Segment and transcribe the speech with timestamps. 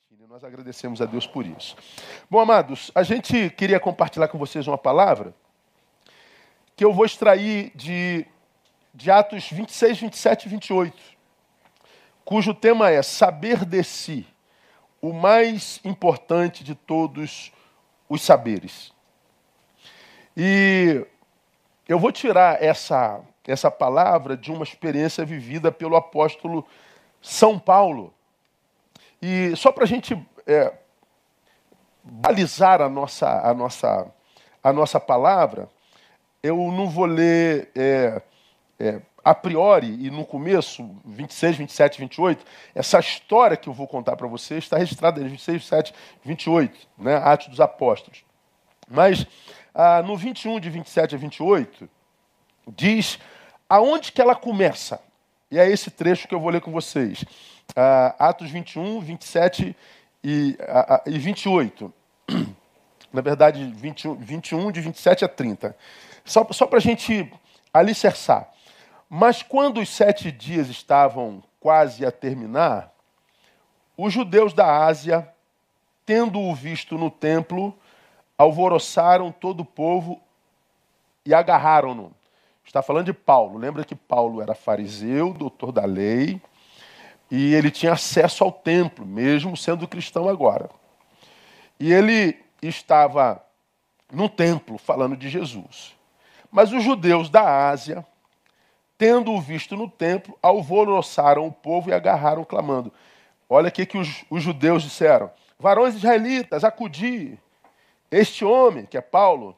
[0.00, 0.26] Argentina.
[0.26, 1.76] Nós agradecemos a Deus por isso.
[2.30, 5.34] Bom, amados, a gente queria compartilhar com vocês uma palavra
[6.74, 8.26] que eu vou extrair de,
[8.94, 10.96] de Atos 26, 27 e 28,
[12.24, 14.26] cujo tema é Saber de si,
[15.02, 17.52] o mais importante de todos
[18.08, 18.92] os saberes.
[20.34, 21.06] E
[21.86, 26.66] eu vou tirar essa, essa palavra de uma experiência vivida pelo apóstolo
[27.20, 28.14] São Paulo.
[29.20, 30.72] E só para a gente é,
[32.02, 34.06] balizar a nossa, a, nossa,
[34.62, 35.68] a nossa palavra,
[36.42, 38.22] eu não vou ler é,
[38.78, 44.16] é, a priori e no começo, 26, 27, 28, essa história que eu vou contar
[44.16, 48.24] para vocês está registrada em 26, 27, 28, né, Atos dos Apóstolos.
[48.88, 49.26] Mas
[49.74, 51.88] ah, no 21, de 27 a 28,
[52.68, 53.18] diz
[53.68, 55.00] aonde que ela começa.
[55.50, 57.22] E é esse trecho que eu vou ler com vocês.
[57.70, 59.76] Uh, Atos 21, 27
[60.22, 61.92] e, uh, e 28.
[63.12, 65.76] Na verdade, 21, 21, de 27 a 30.
[66.24, 67.32] Só, só para a gente
[67.74, 68.48] alicerçar.
[69.08, 72.92] Mas quando os sete dias estavam quase a terminar,
[73.96, 75.28] os judeus da Ásia,
[76.06, 77.76] tendo-o visto no templo,
[78.38, 80.20] alvoroçaram todo o povo
[81.26, 82.14] e agarraram-no.
[82.70, 83.58] Está falando de Paulo.
[83.58, 86.40] Lembra que Paulo era fariseu, doutor da lei,
[87.28, 90.70] e ele tinha acesso ao templo, mesmo sendo cristão agora.
[91.80, 93.44] E ele estava
[94.12, 95.96] no templo falando de Jesus.
[96.48, 98.06] Mas os judeus da Ásia,
[98.96, 102.92] tendo-o visto no templo, alvoroçaram o povo e agarraram, clamando.
[103.48, 107.36] Olha o que os, os judeus disseram: Varões israelitas, acudi.
[108.12, 109.56] Este homem, que é Paulo,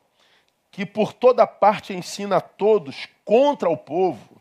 [0.72, 4.40] que por toda parte ensina a todos contra o povo,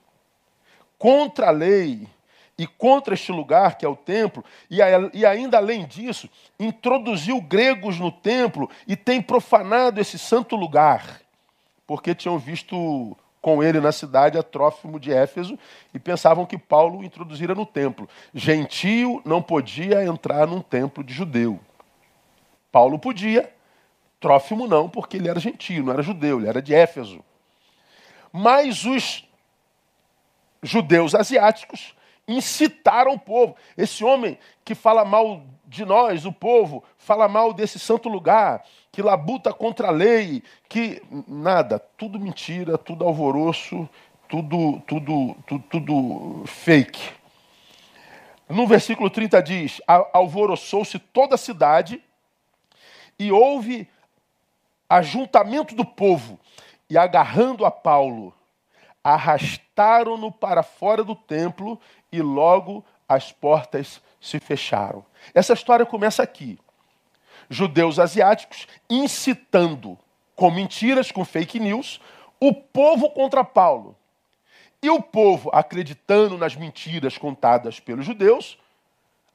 [0.97, 2.07] contra a lei
[2.57, 4.77] e contra este lugar, que é o templo, e,
[5.13, 11.21] e ainda além disso, introduziu gregos no templo e tem profanado esse santo lugar,
[11.85, 15.59] porque tinham visto com ele na cidade a Trófimo de Éfeso
[15.93, 18.07] e pensavam que Paulo introduzira no templo.
[18.33, 21.59] Gentio não podia entrar num templo de judeu.
[22.71, 23.51] Paulo podia,
[24.21, 27.25] Trófimo não, porque ele era gentio, não era judeu, ele era de Éfeso.
[28.31, 29.27] Mas os
[30.61, 31.95] judeus asiáticos
[32.27, 33.55] incitaram o povo.
[33.75, 39.01] Esse homem que fala mal de nós, o povo, fala mal desse santo lugar, que
[39.01, 43.89] labuta contra a lei, que nada, tudo mentira, tudo alvoroço,
[44.29, 47.09] tudo, tudo, tudo, tudo fake.
[48.47, 49.81] No versículo 30 diz:
[50.13, 52.03] alvoroçou-se toda a cidade
[53.17, 53.89] e houve
[54.91, 56.37] ajuntamento do povo,
[56.89, 58.33] e agarrando a Paulo,
[59.01, 61.79] arrastaram-no para fora do templo
[62.11, 65.05] e logo as portas se fecharam.
[65.33, 66.59] Essa história começa aqui.
[67.49, 69.97] Judeus asiáticos incitando
[70.35, 72.01] com mentiras, com fake news,
[72.37, 73.95] o povo contra Paulo.
[74.83, 78.57] E o povo, acreditando nas mentiras contadas pelos judeus,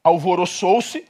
[0.03, 1.07] alvoroçou-se,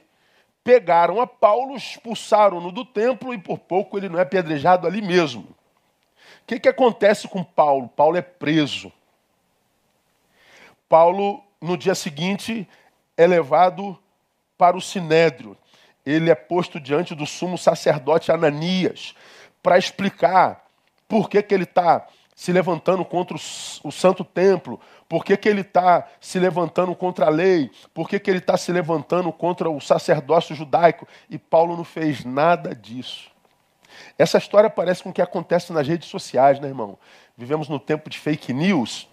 [0.68, 5.40] pegaram a Paulo, expulsaram-no do templo e por pouco ele não é apedrejado ali mesmo.
[5.40, 7.88] O que, que acontece com Paulo?
[7.88, 8.92] Paulo é preso.
[10.86, 12.68] Paulo no dia seguinte,
[13.16, 13.98] é levado
[14.58, 15.56] para o sinédrio.
[16.04, 19.14] Ele é posto diante do sumo sacerdote Ananias
[19.62, 20.66] para explicar
[21.08, 23.40] por que, que ele está se levantando contra o,
[23.84, 24.78] o, santo templo,
[25.08, 28.56] por que, que ele está se levantando contra a lei, por que, que ele está
[28.56, 31.08] se levantando contra o sacerdócio judaico.
[31.30, 33.30] E Paulo não fez nada disso.
[34.18, 36.98] Essa história parece com o que acontece nas redes sociais, né, irmão?
[37.36, 39.08] Vivemos no tempo de fake news.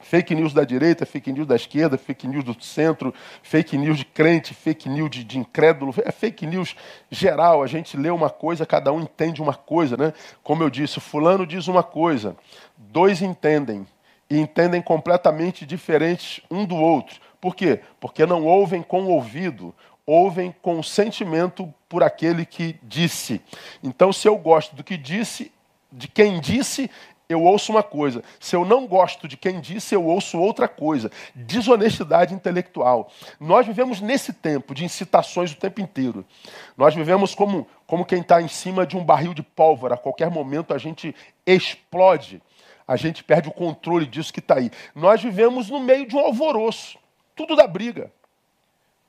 [0.00, 4.04] Fake news da direita, fake news da esquerda, fake news do centro, fake news de
[4.04, 6.74] crente, fake news de, de, incrédulo, é fake news
[7.08, 7.62] geral.
[7.62, 10.12] A gente lê uma coisa, cada um entende uma coisa, né?
[10.42, 12.36] Como eu disse, fulano diz uma coisa,
[12.76, 13.86] dois entendem
[14.32, 17.20] e entendem completamente diferentes um do outro.
[17.38, 17.80] Por quê?
[18.00, 19.74] Porque não ouvem com o ouvido,
[20.06, 23.42] ouvem com o sentimento por aquele que disse.
[23.82, 25.52] Então, se eu gosto do que disse,
[25.92, 26.90] de quem disse,
[27.28, 28.24] eu ouço uma coisa.
[28.40, 31.10] Se eu não gosto de quem disse, eu ouço outra coisa.
[31.34, 33.10] Desonestidade intelectual.
[33.38, 36.24] Nós vivemos nesse tempo de incitações o tempo inteiro.
[36.74, 39.94] Nós vivemos como, como quem está em cima de um barril de pólvora.
[39.94, 41.14] A qualquer momento a gente
[41.46, 42.40] explode.
[42.86, 44.70] A gente perde o controle disso que está aí.
[44.94, 46.98] Nós vivemos no meio de um alvoroço.
[47.34, 48.12] Tudo da briga.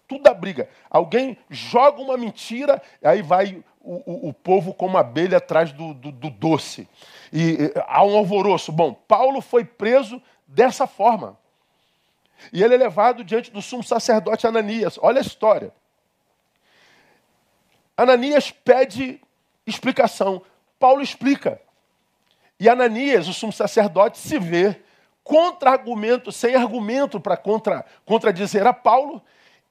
[0.07, 0.69] Tudo da briga.
[0.89, 6.11] Alguém joga uma mentira, aí vai o, o, o povo como abelha atrás do, do,
[6.11, 6.87] do doce
[7.33, 8.71] e há um alvoroço.
[8.71, 11.37] Bom, Paulo foi preso dessa forma.
[12.51, 14.99] E ele é levado diante do sumo sacerdote Ananias.
[15.01, 15.73] Olha a história.
[17.97, 19.19] Ananias pede
[19.65, 20.43] explicação.
[20.79, 21.59] Paulo explica.
[22.59, 24.81] E Ananias, o sumo sacerdote, se vê
[25.23, 29.21] contra-argumento, sem argumento para contra, contradizer a Paulo.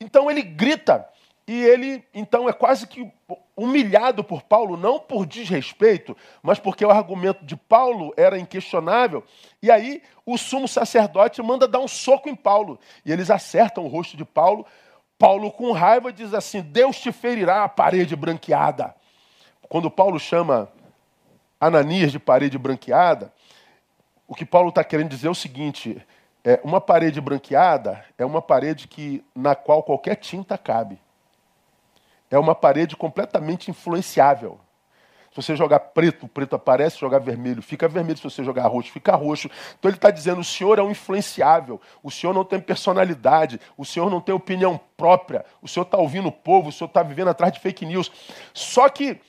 [0.00, 1.06] Então ele grita
[1.46, 3.10] e ele, então, é quase que
[3.56, 9.24] humilhado por Paulo, não por desrespeito, mas porque o argumento de Paulo era inquestionável.
[9.60, 12.78] E aí o sumo sacerdote manda dar um soco em Paulo.
[13.04, 14.64] E eles acertam o rosto de Paulo.
[15.18, 18.94] Paulo, com raiva, diz assim: Deus te ferirá a parede branqueada.
[19.68, 20.70] Quando Paulo chama
[21.64, 23.32] Ananias de parede branqueada,
[24.26, 26.04] o que Paulo está querendo dizer é o seguinte:
[26.42, 30.98] é, uma parede branqueada é uma parede que, na qual qualquer tinta cabe
[32.34, 34.58] é uma parede completamente influenciável.
[35.30, 38.18] Se você jogar preto, preto aparece, se jogar vermelho, fica vermelho.
[38.18, 39.48] Se você jogar roxo, fica roxo.
[39.78, 43.84] Então ele está dizendo: o senhor é um influenciável, o senhor não tem personalidade, o
[43.84, 47.28] senhor não tem opinião própria, o senhor está ouvindo o povo, o senhor está vivendo
[47.28, 48.10] atrás de fake news.
[48.52, 49.20] Só que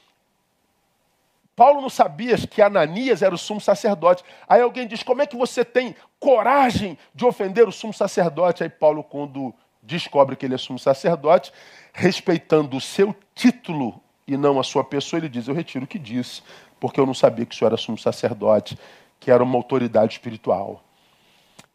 [1.55, 4.23] Paulo não sabia que Ananias era o sumo sacerdote.
[4.47, 8.63] Aí alguém diz: como é que você tem coragem de ofender o sumo sacerdote?
[8.63, 11.51] Aí Paulo, quando descobre que ele é sumo sacerdote,
[11.91, 15.99] respeitando o seu título e não a sua pessoa, ele diz: Eu retiro o que
[15.99, 16.41] disse,
[16.79, 18.77] porque eu não sabia que o senhor era sumo sacerdote,
[19.19, 20.83] que era uma autoridade espiritual.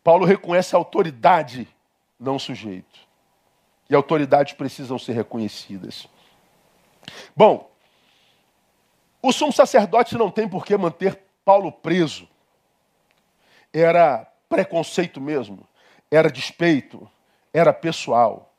[0.03, 1.69] Paulo reconhece a autoridade,
[2.19, 2.99] não o sujeito.
[3.89, 6.09] E autoridades precisam ser reconhecidas.
[7.37, 7.71] Bom,
[9.23, 12.29] o sumo sacerdote não tem por que manter Paulo preso.
[13.73, 15.67] Era preconceito mesmo,
[16.11, 17.09] era despeito,
[17.53, 18.53] era pessoal.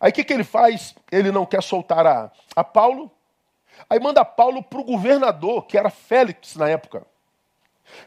[0.00, 0.94] Aí o que, que ele faz?
[1.10, 3.10] Ele não quer soltar a, a Paulo.
[3.88, 7.06] Aí manda Paulo para o governador, que era Félix na época.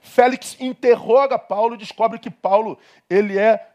[0.01, 2.77] Félix interroga Paulo e descobre que Paulo
[3.09, 3.67] ele é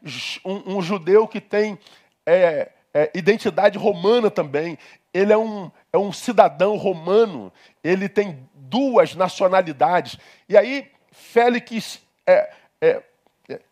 [0.44, 1.78] um, um judeu que tem
[2.26, 4.78] é, é, identidade romana também.
[5.12, 7.52] Ele é um, é um cidadão romano.
[7.82, 10.18] Ele tem duas nacionalidades.
[10.48, 13.02] E aí Félix é, é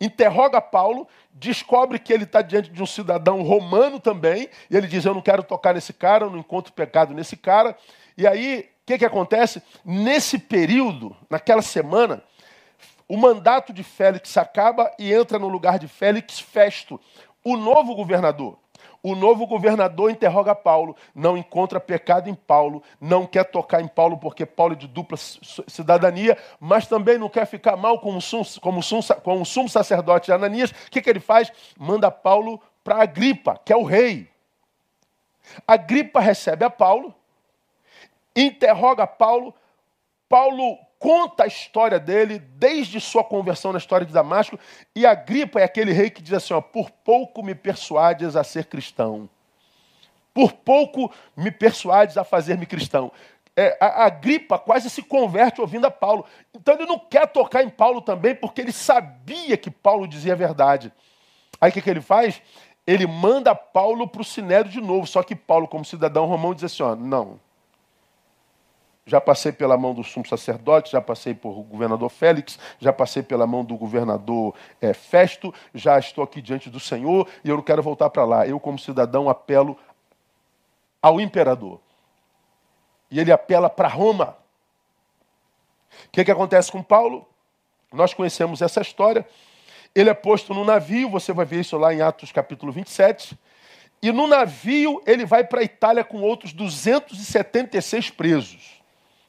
[0.01, 5.05] interroga Paulo, descobre que ele está diante de um cidadão romano também, e ele diz:
[5.05, 7.77] Eu não quero tocar nesse cara, eu não encontro pecado nesse cara.
[8.17, 9.63] E aí, o que, que acontece?
[9.85, 12.23] Nesse período, naquela semana,
[13.09, 17.01] o mandato de Félix acaba e entra no lugar de Félix Festo,
[17.45, 18.59] o novo governador.
[19.03, 24.19] O novo governador interroga Paulo, não encontra pecado em Paulo, não quer tocar em Paulo
[24.19, 28.45] porque Paulo é de dupla cidadania, mas também não quer ficar mal com o sumo,
[28.61, 30.71] como sumo, com o sumo sacerdote Ananias.
[30.71, 31.53] O que, que ele faz?
[31.79, 34.29] Manda Paulo para Agripa, que é o rei.
[35.67, 37.15] Agripa recebe a Paulo,
[38.35, 39.55] interroga Paulo,
[40.29, 44.59] Paulo conta a história dele, desde sua conversão na história de Damasco,
[44.95, 48.67] e Agripa é aquele rei que diz assim: ó, por pouco me persuades a ser
[48.67, 49.29] cristão.
[50.35, 53.11] Por pouco me persuades a fazer-me cristão.
[53.57, 56.25] É, a, Agripa quase se converte ouvindo a Paulo.
[56.55, 60.37] Então ele não quer tocar em Paulo também, porque ele sabia que Paulo dizia a
[60.37, 60.93] verdade.
[61.61, 62.41] Aí o que, que ele faz?
[62.87, 66.65] Ele manda Paulo para o Sinédrio de novo, só que Paulo, como cidadão romano, diz
[66.65, 67.41] assim: ó, não,
[69.09, 73.47] já passei pela mão do sumo sacerdote, já passei por governador Félix, já passei pela
[73.47, 77.83] mão do governador é, Festo, já estou aqui diante do Senhor e eu não quero
[77.83, 78.47] voltar para lá.
[78.47, 79.79] Eu, como cidadão, apelo
[81.01, 81.81] ao imperador.
[83.11, 84.37] E ele apela para Roma.
[86.05, 87.27] O que, que acontece com Paulo?
[87.91, 89.27] Nós conhecemos essa história.
[89.95, 93.39] Ele é posto no navio, você vai ver isso lá em Atos capítulo 27.
[94.03, 98.78] E no navio ele vai para a Itália com outros 276 presos.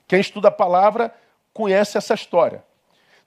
[0.10, 1.14] Quem estuda a palavra
[1.54, 2.66] conhece essa história.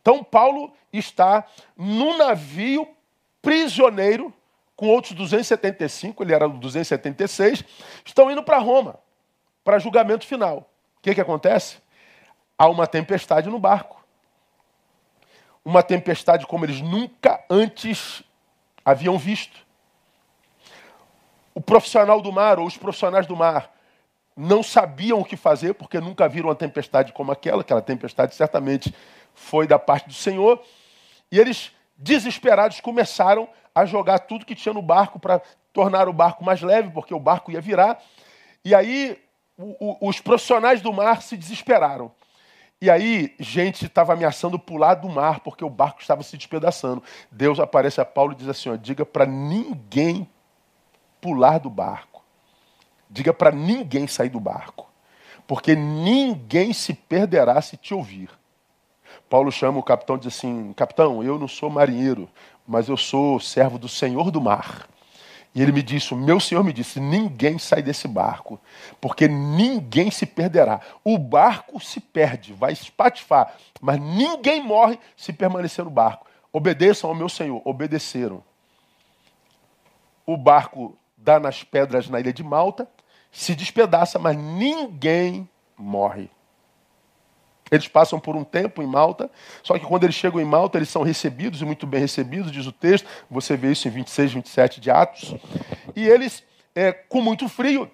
[0.00, 1.46] Então, Paulo está
[1.76, 2.88] no navio
[3.40, 4.34] prisioneiro
[4.74, 7.64] com outros 275, ele era o 276,
[8.04, 8.98] estão indo para Roma,
[9.62, 10.68] para julgamento final.
[10.98, 11.76] O que, que acontece?
[12.58, 14.04] Há uma tempestade no barco.
[15.64, 18.24] Uma tempestade como eles nunca antes
[18.84, 19.64] haviam visto.
[21.54, 23.72] O profissional do mar, ou os profissionais do mar,
[24.36, 27.62] não sabiam o que fazer, porque nunca viram uma tempestade como aquela.
[27.62, 28.94] Aquela tempestade certamente
[29.34, 30.62] foi da parte do Senhor.
[31.30, 35.40] E eles, desesperados, começaram a jogar tudo que tinha no barco para
[35.72, 38.02] tornar o barco mais leve, porque o barco ia virar.
[38.64, 39.18] E aí
[39.56, 42.12] o, o, os profissionais do mar se desesperaram.
[42.80, 47.00] E aí, gente estava ameaçando pular do mar, porque o barco estava se despedaçando.
[47.30, 50.28] Deus aparece a Paulo e diz assim: ó, diga para ninguém
[51.20, 52.11] pular do barco.
[53.12, 54.88] Diga para ninguém sair do barco,
[55.46, 58.30] porque ninguém se perderá se te ouvir.
[59.28, 62.26] Paulo chama o capitão e diz assim: Capitão, eu não sou marinheiro,
[62.66, 64.88] mas eu sou servo do Senhor do mar.
[65.54, 68.58] E ele me disse: O meu senhor me disse: ninguém sai desse barco,
[68.98, 70.80] porque ninguém se perderá.
[71.04, 76.26] O barco se perde, vai espatifar, mas ninguém morre se permanecer no barco.
[76.50, 77.60] Obedeçam ao meu senhor.
[77.62, 78.42] Obedeceram.
[80.24, 82.88] O barco dá nas pedras na ilha de Malta,
[83.32, 86.30] se despedaça, mas ninguém morre.
[87.70, 89.30] Eles passam por um tempo em Malta,
[89.62, 92.66] só que quando eles chegam em Malta, eles são recebidos, e muito bem recebidos, diz
[92.66, 95.34] o texto, você vê isso em 26, 27 de Atos,
[95.96, 97.90] e eles, é, com muito frio,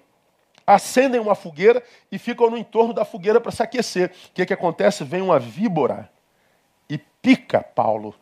[0.67, 1.81] acendem uma fogueira
[2.11, 4.11] e ficam no entorno da fogueira para se aquecer.
[4.29, 5.03] O que, que acontece?
[5.03, 6.11] Vem uma víbora
[6.89, 8.13] e pica Paulo.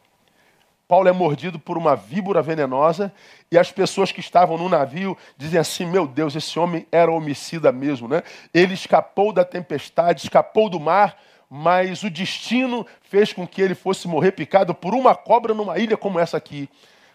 [0.88, 3.12] Paulo é mordido por uma víbora venenosa
[3.52, 7.72] e as pessoas que estavam no navio dizem assim: Meu Deus, esse homem era homicida
[7.74, 8.24] mesmo, né?
[8.54, 11.18] Ele escapou da tempestade, escapou do mar,
[11.50, 15.98] mas o destino fez com que ele fosse morrer picado por uma cobra numa ilha
[15.98, 16.70] como essa aqui.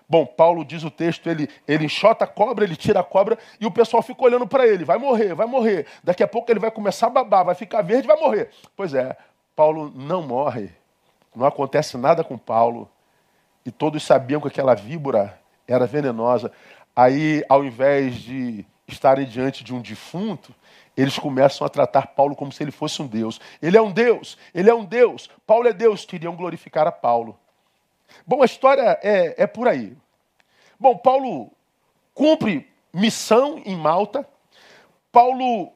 [0.07, 3.65] Bom, Paulo diz o texto, ele, ele enxota a cobra, ele tira a cobra e
[3.65, 5.87] o pessoal fica olhando para ele, vai morrer, vai morrer.
[6.05, 8.51] Daqui a pouco ele vai começar a babar, vai ficar verde, vai morrer.
[8.77, 9.17] Pois é,
[9.57, 10.71] Paulo não morre.
[11.35, 12.91] Não acontece nada com Paulo.
[13.65, 16.51] E todos sabiam que aquela víbora era venenosa.
[16.95, 20.55] Aí, ao invés de estarem diante de um defunto,
[20.97, 23.41] eles começam a tratar Paulo como se ele fosse um Deus.
[23.61, 27.39] Ele é um Deus, ele é um Deus, Paulo é Deus, queriam glorificar a Paulo.
[28.27, 29.97] Bom, a história é, é por aí.
[30.79, 31.51] Bom, Paulo
[32.13, 34.29] cumpre missão em Malta,
[35.11, 35.73] Paulo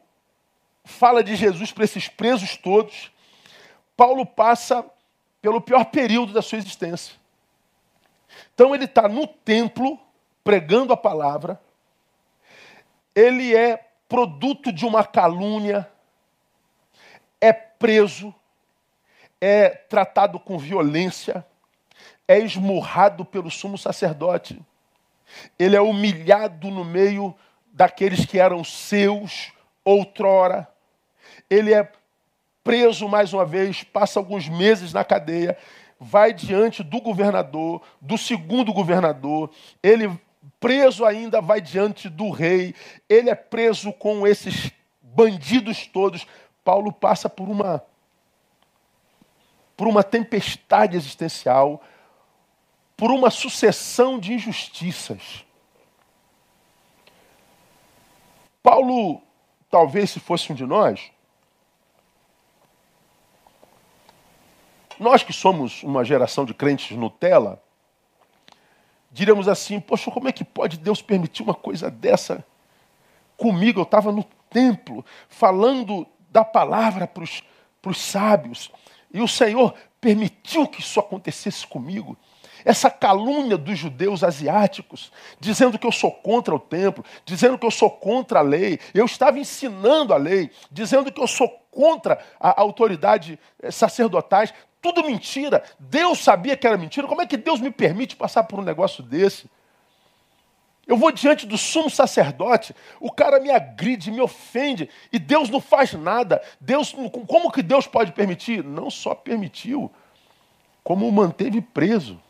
[0.84, 3.10] fala de Jesus para esses presos todos,
[3.96, 4.84] Paulo passa
[5.40, 7.14] pelo pior período da sua existência.
[8.56, 10.00] Então ele está no templo
[10.42, 11.60] pregando a palavra,
[13.14, 13.76] ele é
[14.08, 15.86] produto de uma calúnia,
[17.38, 18.34] é preso,
[19.38, 21.44] é tratado com violência,
[22.26, 24.58] é esmurrado pelo sumo sacerdote,
[25.58, 27.34] ele é humilhado no meio
[27.74, 29.52] daqueles que eram seus
[29.84, 30.66] outrora,
[31.50, 31.92] ele é
[32.64, 35.58] preso mais uma vez, passa alguns meses na cadeia,
[35.98, 39.50] vai diante do governador, do segundo governador,
[39.82, 40.10] ele
[40.60, 42.74] preso ainda vai diante do rei,
[43.08, 46.26] ele é preso com esses bandidos todos.
[46.64, 47.82] Paulo passa por uma
[49.76, 51.82] por uma tempestade existencial,
[52.96, 55.44] por uma sucessão de injustiças.
[58.62, 59.20] Paulo,
[59.70, 61.12] talvez se fosse um de nós,
[64.98, 67.62] nós que somos uma geração de crentes Nutella,
[69.10, 72.44] diríamos assim: Poxa, como é que pode Deus permitir uma coisa dessa
[73.36, 73.80] comigo?
[73.80, 78.70] Eu estava no templo falando da palavra para os sábios
[79.12, 82.16] e o Senhor permitiu que isso acontecesse comigo.
[82.64, 87.70] Essa calúnia dos judeus asiáticos, dizendo que eu sou contra o templo, dizendo que eu
[87.70, 92.60] sou contra a lei, eu estava ensinando a lei, dizendo que eu sou contra a
[92.60, 94.52] autoridade eh, sacerdotais,
[94.92, 95.62] tudo mentira.
[95.78, 97.06] Deus sabia que era mentira.
[97.06, 99.50] Como é que Deus me permite passar por um negócio desse?
[100.86, 105.60] Eu vou diante do sumo sacerdote, o cara me agride, me ofende, e Deus não
[105.60, 106.40] faz nada.
[106.60, 106.94] Deus,
[107.26, 108.62] como que Deus pode permitir?
[108.62, 109.90] Não só permitiu,
[110.84, 112.22] como o manteve preso.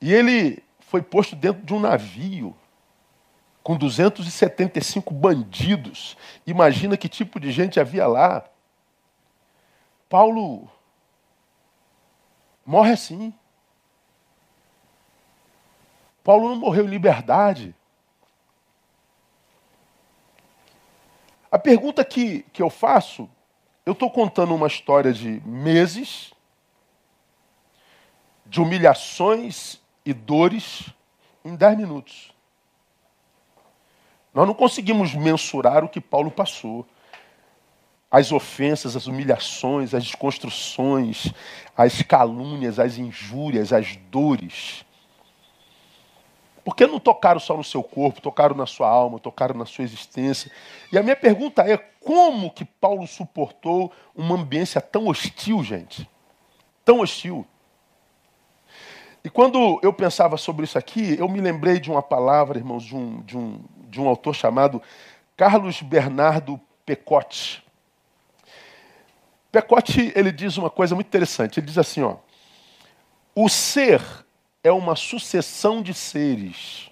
[0.00, 2.56] E ele foi posto dentro de um navio
[3.62, 6.16] com 275 bandidos.
[6.44, 8.44] Imagina que tipo de gente havia lá.
[10.08, 10.68] Paulo
[12.64, 13.34] morre assim.
[16.22, 17.74] Paulo não morreu em liberdade.
[21.50, 23.30] A pergunta que, que eu faço,
[23.84, 26.32] eu estou contando uma história de meses,
[28.44, 30.92] de humilhações e dores
[31.44, 32.32] em dez minutos.
[34.34, 36.86] Nós não conseguimos mensurar o que Paulo passou
[38.16, 41.30] as ofensas, as humilhações, as desconstruções,
[41.76, 44.86] as calúnias, as injúrias, as dores.
[46.64, 49.84] Por que não tocaram só no seu corpo, tocaram na sua alma, tocaram na sua
[49.84, 50.50] existência?
[50.90, 56.08] E a minha pergunta é: como que Paulo suportou uma ambiência tão hostil, gente?
[56.86, 57.46] Tão hostil.
[59.22, 62.96] E quando eu pensava sobre isso aqui, eu me lembrei de uma palavra, irmãos, de
[62.96, 64.80] um, de um, de um autor chamado
[65.36, 67.65] Carlos Bernardo Pecotti.
[69.56, 71.58] Pecote ele diz uma coisa muito interessante.
[71.58, 72.16] Ele diz assim, ó:
[73.34, 74.02] o ser
[74.62, 76.90] é uma sucessão de seres.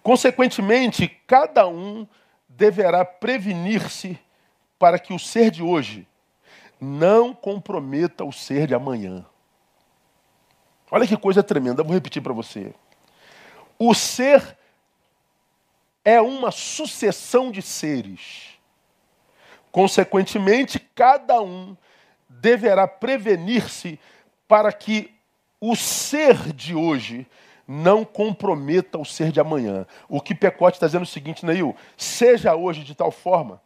[0.00, 2.06] Consequentemente, cada um
[2.48, 4.16] deverá prevenir-se
[4.78, 6.06] para que o ser de hoje
[6.80, 9.26] não comprometa o ser de amanhã.
[10.88, 12.72] Olha que coisa tremenda, vou repetir para você.
[13.76, 14.56] O ser
[16.04, 18.55] é uma sucessão de seres.
[19.76, 21.76] Consequentemente, cada um
[22.30, 24.00] deverá prevenir-se
[24.48, 25.14] para que
[25.60, 27.26] o ser de hoje
[27.68, 29.86] não comprometa o ser de amanhã.
[30.08, 33.60] O que Pecote está dizendo é o seguinte, Neil, seja hoje de tal forma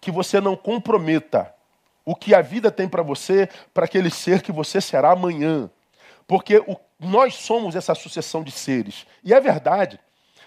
[0.00, 1.52] que você não comprometa
[2.04, 5.68] o que a vida tem para você, para aquele ser que você será amanhã.
[6.28, 9.04] Porque o, nós somos essa sucessão de seres.
[9.24, 9.98] E é verdade.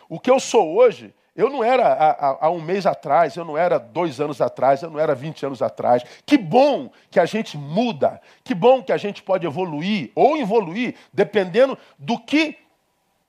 [0.08, 3.58] O que eu sou hoje, eu não era há, há, um mês atrás, eu não
[3.58, 6.04] era dois anos atrás, eu não era 20 anos atrás.
[6.26, 10.96] Que bom que a gente muda, que bom que a gente pode evoluir ou evoluir,
[11.14, 12.58] dependendo do que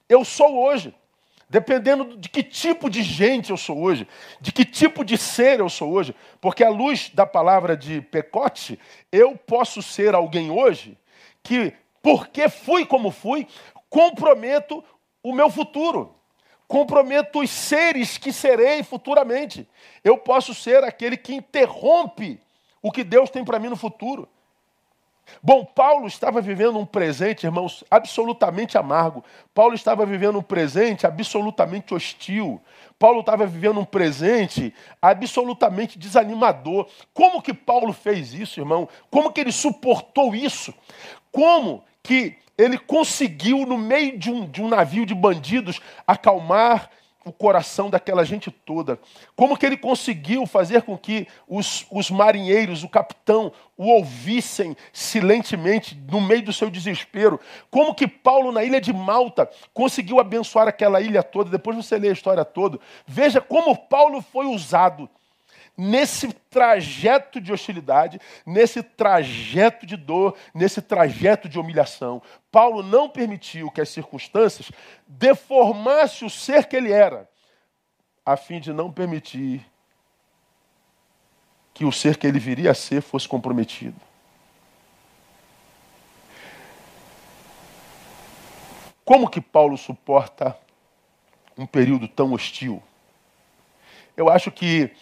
[0.08, 0.92] eu sou hoje.
[1.48, 4.08] Dependendo de que tipo de gente eu sou hoje,
[4.40, 8.76] de que tipo de ser eu sou hoje, porque à luz da palavra de Pecote,
[9.12, 10.98] eu posso ser alguém hoje
[11.44, 13.46] que, porque fui como fui,
[13.88, 14.82] comprometo
[15.22, 16.12] o meu futuro,
[16.70, 19.68] comprometo os seres que serei futuramente.
[20.04, 22.40] Eu posso ser aquele que interrompe
[22.80, 24.28] o que Deus tem para mim no futuro.
[25.42, 29.24] Bom, Paulo estava vivendo um presente, irmãos, absolutamente amargo.
[29.52, 32.62] Paulo estava vivendo um presente absolutamente hostil.
[33.00, 34.72] Paulo estava vivendo um presente
[35.02, 36.88] absolutamente desanimador.
[37.12, 38.88] Como que Paulo fez isso, irmão?
[39.10, 40.72] Como que ele suportou isso?
[41.32, 46.90] Como que ele conseguiu, no meio de um, de um navio de bandidos, acalmar
[47.24, 48.98] o coração daquela gente toda.
[49.36, 55.94] Como que ele conseguiu fazer com que os, os marinheiros, o capitão, o ouvissem silentemente
[56.10, 57.38] no meio do seu desespero?
[57.70, 61.50] Como que Paulo, na ilha de Malta, conseguiu abençoar aquela ilha toda?
[61.50, 62.78] Depois você lê a história toda.
[63.06, 65.08] Veja como Paulo foi usado
[65.76, 72.22] nesse trajeto de hostilidade, nesse trajeto de dor, nesse trajeto de humilhação.
[72.50, 74.70] Paulo não permitiu que as circunstâncias
[75.06, 77.28] deformassem o ser que ele era,
[78.24, 79.64] a fim de não permitir
[81.72, 83.98] que o ser que ele viria a ser fosse comprometido.
[89.02, 90.56] Como que Paulo suporta
[91.56, 92.82] um período tão hostil?
[94.16, 94.94] Eu acho que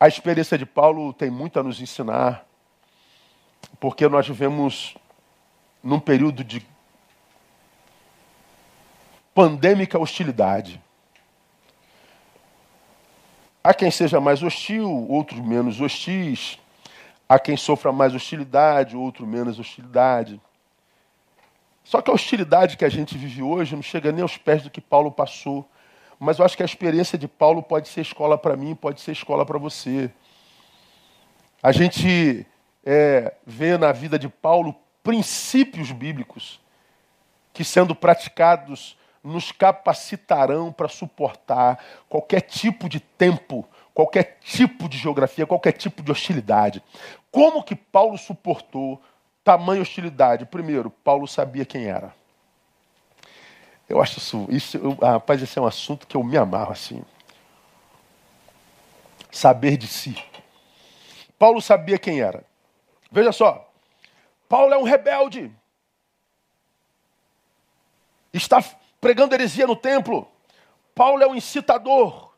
[0.00, 2.46] a experiência de Paulo tem muito a nos ensinar,
[3.80, 4.96] porque nós vivemos
[5.82, 6.64] num período de
[9.34, 10.80] pandêmica hostilidade.
[13.62, 16.58] Há quem seja mais hostil, outros menos hostis.
[17.28, 20.40] Há quem sofra mais hostilidade, outro menos hostilidade.
[21.84, 24.70] Só que a hostilidade que a gente vive hoje não chega nem aos pés do
[24.70, 25.68] que Paulo passou
[26.18, 29.12] mas eu acho que a experiência de Paulo pode ser escola para mim, pode ser
[29.12, 30.10] escola para você.
[31.62, 32.46] A gente
[32.84, 36.60] é, vê na vida de Paulo princípios bíblicos
[37.52, 41.78] que, sendo praticados, nos capacitarão para suportar
[42.08, 46.82] qualquer tipo de tempo, qualquer tipo de geografia, qualquer tipo de hostilidade.
[47.30, 49.00] Como que Paulo suportou
[49.44, 50.46] tamanha hostilidade?
[50.46, 52.17] Primeiro, Paulo sabia quem era.
[53.88, 57.02] Eu acho isso, isso eu, rapaz, esse é um assunto que eu me amarro assim.
[59.30, 60.16] Saber de si.
[61.38, 62.44] Paulo sabia quem era.
[63.10, 63.70] Veja só,
[64.48, 65.50] Paulo é um rebelde.
[68.32, 68.62] Está
[69.00, 70.28] pregando heresia no templo.
[70.94, 72.32] Paulo é um incitador.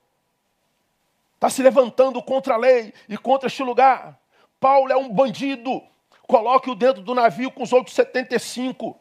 [1.35, 4.21] Está se levantando contra a lei e contra este lugar.
[4.61, 5.83] Paulo é um bandido.
[6.29, 8.97] Coloque-o dentro do navio com os outros 75.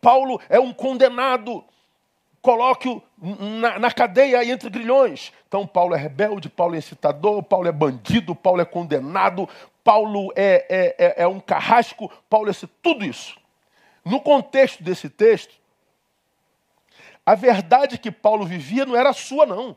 [0.00, 1.64] Paulo é um condenado
[2.42, 3.02] coloque-o
[3.60, 5.32] na, na, cadeia entre grilhões.
[5.46, 9.48] Então, Paulo é rebelde, Paulo é incitador, Paulo é bandido, Paulo é condenado,
[9.84, 13.38] Paulo é, é, é, é um carrasco, Paulo é tudo isso.
[14.04, 15.54] No contexto desse texto,
[17.24, 19.76] a verdade que Paulo vivia não era sua, não.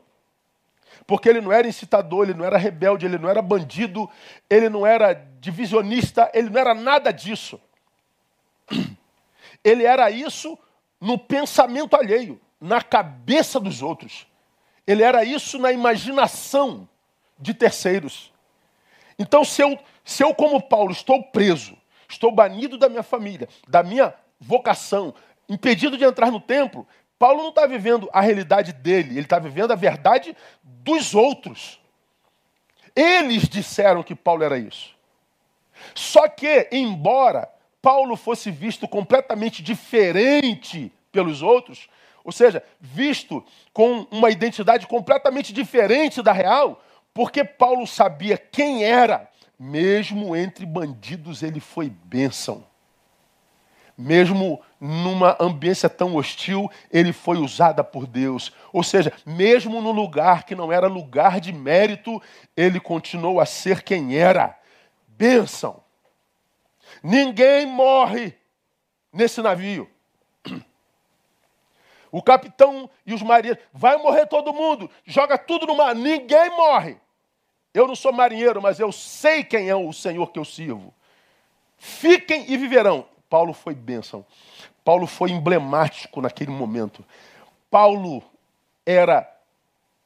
[1.06, 4.08] Porque ele não era incitador, ele não era rebelde, ele não era bandido,
[4.48, 7.60] ele não era divisionista, ele não era nada disso.
[9.62, 10.58] Ele era isso
[11.00, 14.26] no pensamento alheio na cabeça dos outros.
[14.86, 16.88] Ele era isso na imaginação
[17.38, 18.32] de terceiros.
[19.18, 21.76] Então, se eu, se eu, como Paulo, estou preso,
[22.08, 25.14] estou banido da minha família, da minha vocação,
[25.46, 26.86] impedido de entrar no templo,
[27.18, 31.78] Paulo não está vivendo a realidade dele, ele está vivendo a verdade dos outros.
[32.96, 34.94] Eles disseram que Paulo era isso.
[35.94, 37.46] Só que, embora
[37.82, 41.88] Paulo fosse visto completamente diferente pelos outros,
[42.24, 46.82] ou seja, visto com uma identidade completamente diferente da real,
[47.12, 52.64] porque Paulo sabia quem era, mesmo entre bandidos ele foi bênção.
[53.96, 58.52] mesmo numa ambiência tão hostil, ele foi usada por Deus.
[58.72, 62.20] Ou seja, mesmo no lugar que não era lugar de mérito,
[62.56, 64.58] ele continuou a ser quem era.
[65.06, 65.80] Bênção.
[67.02, 68.34] Ninguém morre
[69.12, 69.88] nesse navio.
[72.14, 76.96] O capitão e os marinheiros, vai morrer todo mundo, joga tudo no mar, ninguém morre.
[77.74, 80.94] Eu não sou marinheiro, mas eu sei quem é o Senhor que eu sirvo.
[81.76, 83.04] Fiquem e viverão.
[83.28, 84.24] Paulo foi bênção.
[84.84, 87.04] Paulo foi emblemático naquele momento.
[87.68, 88.22] Paulo
[88.86, 89.28] era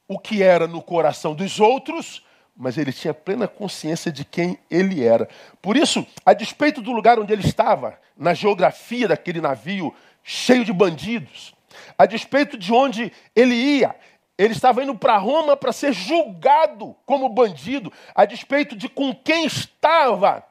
[0.09, 2.25] o que era no coração dos outros,
[2.57, 5.29] mas ele tinha plena consciência de quem ele era.
[5.61, 10.73] Por isso, a despeito do lugar onde ele estava, na geografia daquele navio cheio de
[10.73, 11.55] bandidos,
[11.97, 13.95] a despeito de onde ele ia,
[14.37, 19.45] ele estava indo para Roma para ser julgado como bandido, a despeito de com quem
[19.45, 20.45] estava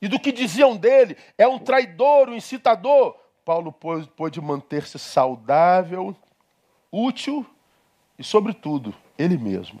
[0.00, 3.16] e do que diziam dele, é um traidor, um incitador.
[3.42, 6.14] Paulo pôde manter-se saudável,
[6.92, 7.46] útil
[8.18, 9.80] e, sobretudo, ele mesmo.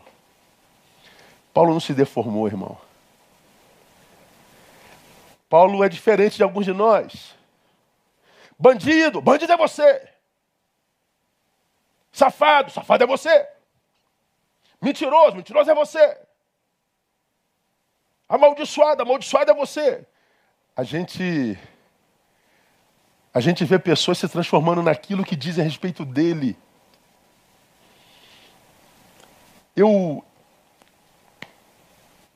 [1.52, 2.78] Paulo não se deformou, irmão.
[5.48, 7.34] Paulo é diferente de alguns de nós.
[8.58, 10.13] Bandido, bandido é você.
[12.14, 13.46] Safado, safado é você.
[14.80, 16.18] Mentiroso, mentiroso é você.
[18.26, 20.06] Amaldiçoado, amaldiçoado é você
[20.76, 21.56] a gente
[23.32, 26.56] a gente vê pessoas se transformando naquilo que dizem a respeito dele.
[29.76, 30.24] Eu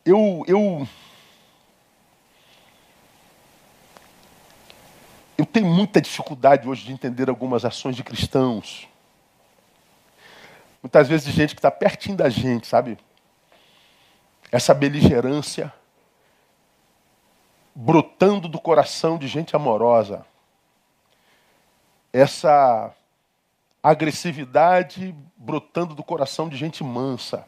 [0.04, 0.88] eu eu
[5.36, 8.87] eu tenho muita dificuldade hoje de entender algumas ações de cristãos.
[10.82, 12.98] Muitas vezes de gente que está pertinho da gente, sabe?
[14.50, 15.72] Essa beligerância
[17.74, 20.24] brotando do coração de gente amorosa.
[22.12, 22.92] Essa
[23.82, 27.46] agressividade brotando do coração de gente mansa.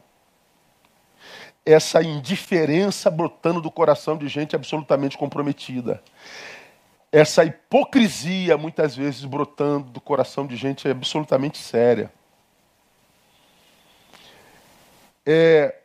[1.64, 6.02] Essa indiferença brotando do coração de gente absolutamente comprometida.
[7.12, 12.12] Essa hipocrisia, muitas vezes, brotando do coração de gente absolutamente séria.
[15.26, 15.80] É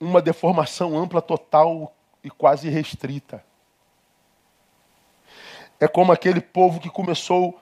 [0.00, 3.44] uma deformação ampla, total e quase restrita.
[5.80, 7.60] É como aquele povo que começou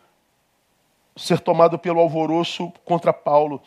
[1.16, 3.62] a ser tomado pelo alvoroço contra Paulo.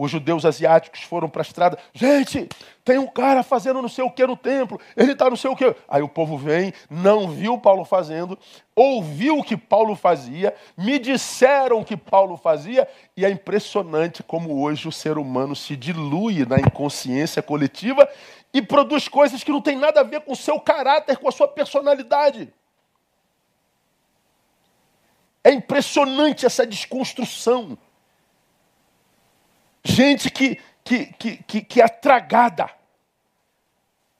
[0.00, 1.78] Os judeus asiáticos foram para a estrada.
[1.92, 2.48] Gente,
[2.82, 4.80] tem um cara fazendo não sei o que no templo.
[4.96, 5.76] Ele está não sei o que.
[5.86, 8.38] Aí o povo vem, não viu Paulo fazendo,
[8.74, 12.88] ouviu o que Paulo fazia, me disseram o que Paulo fazia.
[13.14, 18.08] E é impressionante como hoje o ser humano se dilui na inconsciência coletiva
[18.54, 21.32] e produz coisas que não tem nada a ver com o seu caráter, com a
[21.32, 22.50] sua personalidade.
[25.44, 27.76] É impressionante essa desconstrução.
[29.84, 32.70] Gente que, que, que, que, que é tragada,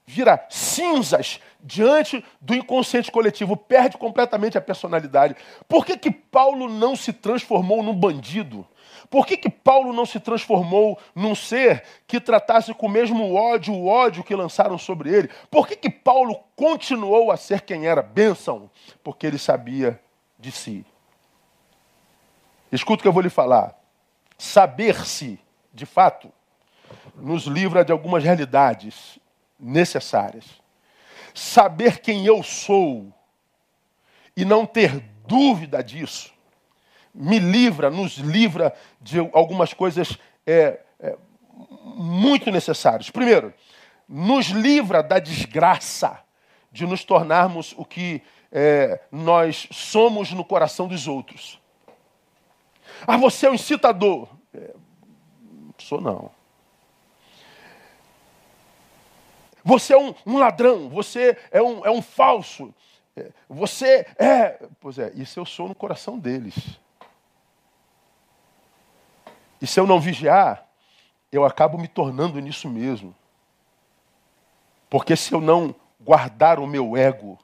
[0.06, 5.36] vira cinzas diante do inconsciente coletivo, perde completamente a personalidade.
[5.68, 8.66] Por que, que Paulo não se transformou num bandido?
[9.08, 13.74] Por que, que Paulo não se transformou num ser que tratasse com o mesmo ódio,
[13.74, 15.30] o ódio que lançaram sobre ele?
[15.50, 18.02] Por que, que Paulo continuou a ser quem era?
[18.02, 18.70] Bênção,
[19.02, 20.00] porque ele sabia
[20.38, 20.86] de si.
[22.70, 23.76] Escuta o que eu vou lhe falar.
[24.38, 25.40] Saber-se,
[25.72, 26.32] de fato,
[27.14, 29.18] nos livra de algumas realidades
[29.58, 30.44] necessárias.
[31.34, 33.12] Saber quem eu sou
[34.36, 36.32] e não ter dúvida disso
[37.14, 41.16] me livra, nos livra de algumas coisas é, é,
[41.84, 43.10] muito necessárias.
[43.10, 43.52] Primeiro,
[44.08, 46.18] nos livra da desgraça
[46.72, 51.60] de nos tornarmos o que é, nós somos no coração dos outros.
[53.06, 54.28] Ah, você é um incitador.
[55.80, 56.30] Sou não.
[59.64, 62.74] Você é um, um ladrão, você é um, é um falso.
[63.16, 64.68] É, você é.
[64.80, 66.78] Pois é, isso eu sou no coração deles.
[69.60, 70.66] E se eu não vigiar,
[71.30, 73.14] eu acabo me tornando nisso mesmo.
[74.88, 77.38] Porque se eu não guardar o meu ego,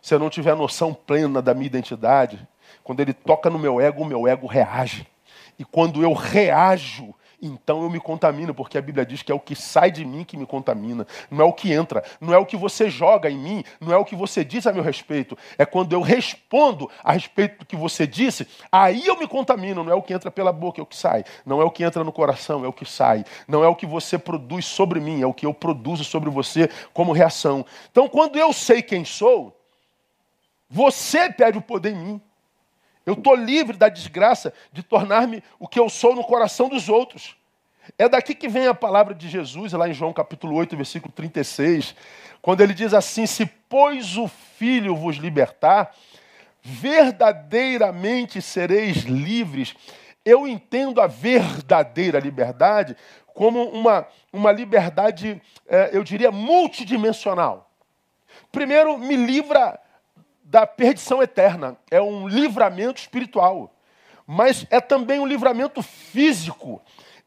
[0.00, 2.48] se eu não tiver noção plena da minha identidade,
[2.82, 5.06] quando ele toca no meu ego, o meu ego reage.
[5.58, 9.40] E quando eu reajo, então eu me contamino, porque a Bíblia diz que é o
[9.40, 12.46] que sai de mim que me contamina, não é o que entra, não é o
[12.46, 15.64] que você joga em mim, não é o que você diz a meu respeito, é
[15.64, 19.94] quando eu respondo a respeito do que você disse, aí eu me contamino, não é
[19.94, 22.12] o que entra pela boca, é o que sai, não é o que entra no
[22.12, 25.34] coração, é o que sai, não é o que você produz sobre mim, é o
[25.34, 27.64] que eu produzo sobre você como reação.
[27.90, 29.56] Então, quando eu sei quem sou,
[30.68, 32.20] Você pede o poder em mim.
[33.06, 37.36] Eu estou livre da desgraça de tornar-me o que eu sou no coração dos outros.
[37.96, 41.94] É daqui que vem a palavra de Jesus, lá em João capítulo 8, versículo 36,
[42.42, 45.94] quando ele diz assim: Se, pois, o Filho vos libertar,
[46.60, 49.74] verdadeiramente sereis livres.
[50.24, 52.96] Eu entendo a verdadeira liberdade
[53.32, 57.70] como uma, uma liberdade, é, eu diria, multidimensional.
[58.50, 59.78] Primeiro, me livra
[60.56, 63.74] da perdição eterna, é um livramento espiritual,
[64.26, 66.80] mas é também um livramento físico.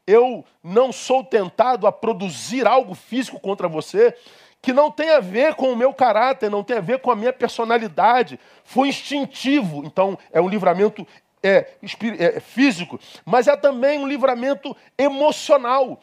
[0.04, 4.16] Eu não sou tentado a produzir algo físico contra você
[4.60, 7.14] que não tem a ver com o meu caráter, não tem a ver com a
[7.14, 8.36] minha personalidade.
[8.64, 9.84] Foi instintivo.
[9.84, 11.06] Então, é um livramento
[11.40, 11.74] é,
[12.18, 16.00] é, físico, mas é também um livramento emocional.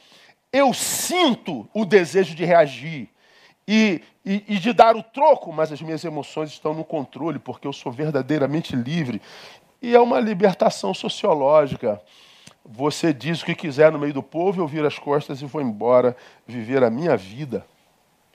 [0.50, 3.10] Eu sinto o desejo de reagir
[3.68, 7.68] e, e, e, de dar o troco, mas as minhas emoções estão no controle, porque
[7.68, 9.22] eu sou verdadeiramente livre.
[9.82, 12.02] E é uma libertação sociológica.
[12.64, 15.62] Você diz o que quiser no meio do povo, eu viro as costas e vou
[15.62, 17.66] embora viver a minha vida.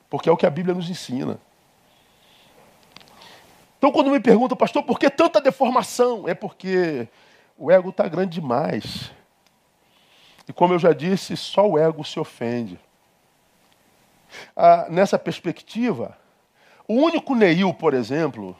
[0.09, 1.39] Porque é o que a Bíblia nos ensina.
[3.77, 6.27] Então, quando me perguntam, pastor, por que tanta deformação?
[6.27, 7.07] É porque
[7.57, 9.11] o ego está grande demais.
[10.47, 12.79] E como eu já disse, só o ego se ofende.
[14.55, 16.17] Ah, nessa perspectiva,
[16.87, 18.55] o único Neil, por exemplo,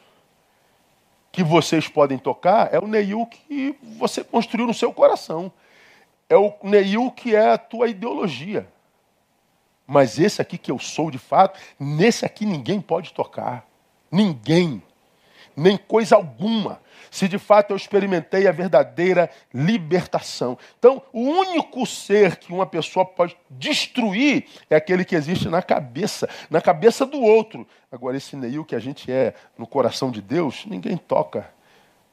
[1.30, 5.52] que vocês podem tocar é o Neil que você construiu no seu coração.
[6.28, 8.68] É o Neil que é a tua ideologia.
[9.86, 13.66] Mas esse aqui que eu sou de fato, nesse aqui ninguém pode tocar.
[14.10, 14.82] Ninguém
[15.56, 20.58] nem coisa alguma, se de fato eu experimentei a verdadeira libertação.
[20.78, 26.28] Então, o único ser que uma pessoa pode destruir é aquele que existe na cabeça,
[26.50, 27.66] na cabeça do outro.
[27.90, 31.48] Agora, esse Neil que a gente é no coração de Deus, ninguém toca,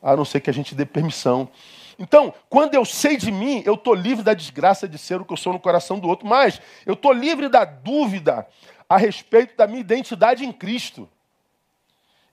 [0.04, 1.50] a não ser que a gente dê permissão.
[1.98, 5.34] Então, quando eu sei de mim, eu estou livre da desgraça de ser o que
[5.34, 8.48] eu sou no coração do outro, mas eu estou livre da dúvida
[8.90, 11.08] a respeito da minha identidade em Cristo.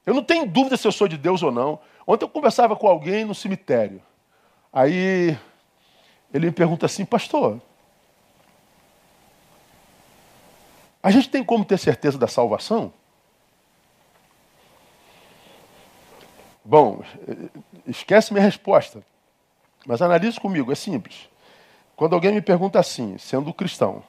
[0.09, 1.79] Eu não tenho dúvida se eu sou de Deus ou não.
[2.07, 4.01] Ontem eu conversava com alguém no cemitério.
[4.73, 5.38] Aí
[6.33, 7.61] ele me pergunta assim, pastor,
[11.03, 12.90] a gente tem como ter certeza da salvação?
[16.64, 17.03] Bom,
[17.87, 19.05] esquece minha resposta.
[19.87, 21.29] Mas analise comigo, é simples.
[21.94, 24.03] Quando alguém me pergunta assim, sendo cristão,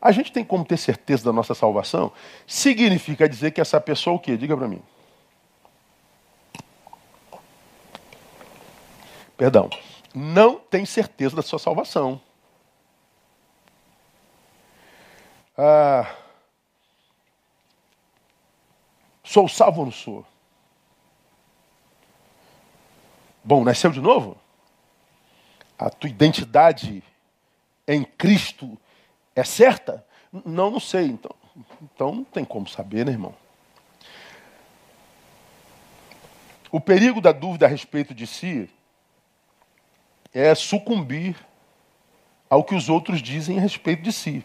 [0.00, 2.10] a gente tem como ter certeza da nossa salvação?
[2.46, 4.34] Significa dizer que essa pessoa o quê?
[4.34, 4.82] Diga para mim.
[9.36, 9.68] Perdão,
[10.14, 12.20] não tem certeza da sua salvação.
[15.56, 16.14] Ah,
[19.22, 20.26] sou salvo ou não sou?
[23.42, 24.36] Bom, nasceu de novo?
[25.78, 27.02] A tua identidade
[27.86, 28.78] em Cristo
[29.34, 30.04] é certa?
[30.32, 31.06] Não, não sei.
[31.06, 31.34] Então,
[31.82, 33.34] então não tem como saber, né, irmão?
[36.70, 38.68] O perigo da dúvida a respeito de si
[40.34, 41.36] é sucumbir
[42.50, 44.44] ao que os outros dizem a respeito de si.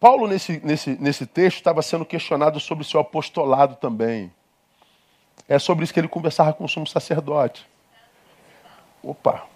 [0.00, 4.32] Paulo, nesse, nesse, nesse texto, estava sendo questionado sobre o seu apostolado também.
[5.48, 7.68] É sobre isso que ele conversava com o sumo sacerdote.
[9.02, 9.46] Opa!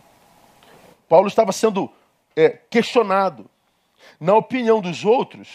[1.08, 1.90] Paulo estava sendo
[2.36, 3.50] é, questionado.
[4.20, 5.48] Na opinião dos outros,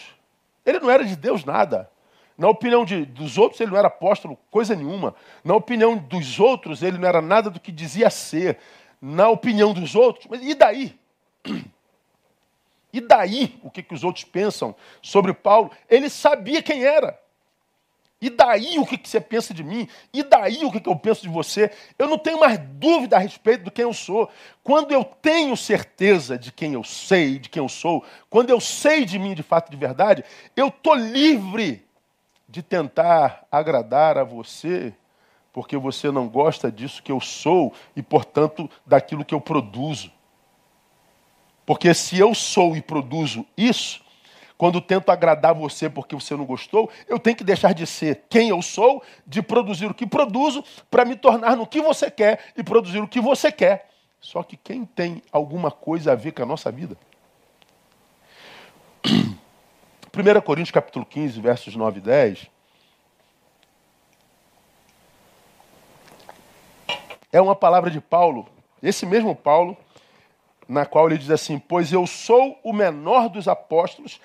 [0.64, 1.90] ele não era de Deus nada.
[2.42, 5.14] Na opinião de, dos outros, ele não era apóstolo coisa nenhuma.
[5.44, 8.58] Na opinião dos outros, ele não era nada do que dizia ser.
[9.00, 10.98] Na opinião dos outros, mas e daí?
[12.92, 15.70] E daí o que, que os outros pensam sobre Paulo?
[15.88, 17.16] Ele sabia quem era.
[18.20, 19.88] E daí o que, que você pensa de mim?
[20.12, 21.70] E daí o que, que eu penso de você?
[21.96, 24.28] Eu não tenho mais dúvida a respeito de quem eu sou.
[24.64, 29.04] Quando eu tenho certeza de quem eu sei, de quem eu sou, quando eu sei
[29.04, 30.24] de mim de fato de verdade,
[30.56, 31.86] eu estou livre
[32.52, 34.92] de tentar agradar a você,
[35.54, 40.12] porque você não gosta disso que eu sou e, portanto, daquilo que eu produzo.
[41.64, 44.04] Porque se eu sou e produzo isso,
[44.58, 48.50] quando tento agradar você porque você não gostou, eu tenho que deixar de ser quem
[48.50, 52.62] eu sou, de produzir o que produzo, para me tornar no que você quer e
[52.62, 53.88] produzir o que você quer.
[54.20, 56.98] Só que quem tem alguma coisa a ver com a nossa vida?
[60.14, 62.46] 1 Coríntios capítulo 15, versos 9 e 10.
[67.32, 68.46] É uma palavra de Paulo,
[68.82, 69.74] esse mesmo Paulo,
[70.68, 74.20] na qual ele diz assim: Pois eu sou o menor dos apóstolos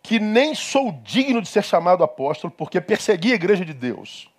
[0.00, 4.30] que nem sou digno de ser chamado apóstolo, porque persegui a igreja de Deus.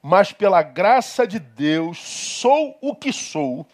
[0.00, 3.66] Mas pela graça de Deus sou o que sou,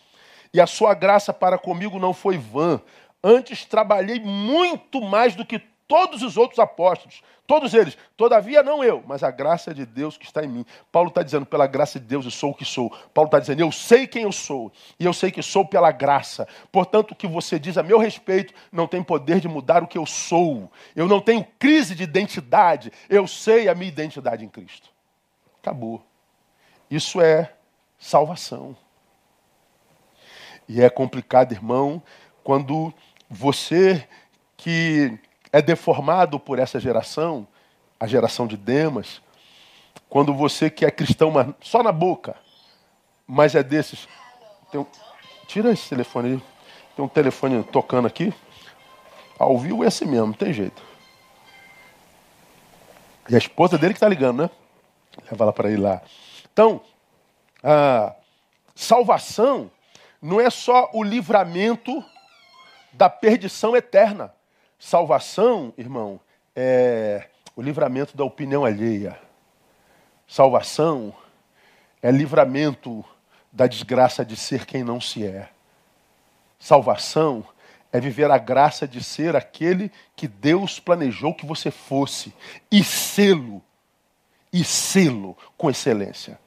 [0.54, 2.80] e a sua graça para comigo não foi vã.
[3.22, 7.96] Antes trabalhei muito mais do que todos os outros apóstolos, todos eles.
[8.16, 10.66] Todavia, não eu, mas a graça de Deus que está em mim.
[10.90, 12.90] Paulo está dizendo, pela graça de Deus eu sou o que sou.
[13.14, 16.46] Paulo está dizendo, eu sei quem eu sou, e eu sei que sou pela graça.
[16.72, 19.98] Portanto, o que você diz a meu respeito não tem poder de mudar o que
[19.98, 20.70] eu sou.
[20.94, 24.90] Eu não tenho crise de identidade, eu sei a minha identidade em Cristo.
[25.60, 26.04] Acabou.
[26.90, 27.52] Isso é
[27.98, 28.76] salvação.
[30.68, 32.02] E é complicado, irmão,
[32.42, 32.92] quando
[33.28, 34.06] você
[34.56, 35.18] que
[35.56, 37.48] é deformado por essa geração,
[37.98, 39.22] a geração de Demas,
[40.06, 42.36] quando você que é cristão só na boca,
[43.26, 44.06] mas é desses.
[44.74, 44.84] Um...
[45.46, 46.42] Tira esse telefone aí.
[46.94, 48.34] Tem um telefone tocando aqui.
[49.38, 50.82] Ao vivo é assim mesmo, não tem jeito.
[53.26, 54.50] E a esposa dele que está ligando, né?
[55.30, 56.02] Leva ela para ir lá.
[56.52, 56.82] Então,
[57.62, 58.14] a
[58.74, 59.70] salvação
[60.20, 62.04] não é só o livramento
[62.92, 64.36] da perdição eterna.
[64.78, 66.20] Salvação, irmão,
[66.54, 69.18] é o livramento da opinião alheia.
[70.28, 71.14] Salvação
[72.02, 73.04] é livramento
[73.50, 75.48] da desgraça de ser quem não se é.
[76.58, 77.44] Salvação
[77.92, 82.34] é viver a graça de ser aquele que Deus planejou que você fosse
[82.70, 83.62] e sê-lo,
[84.52, 86.38] e sê-lo com excelência.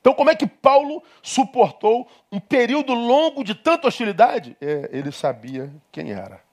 [0.00, 4.56] Então, como é que Paulo suportou um período longo de tanta hostilidade?
[4.60, 6.43] É, ele sabia quem era.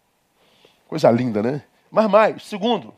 [0.92, 1.64] Coisa linda, né?
[1.90, 2.94] Mas mais, segundo,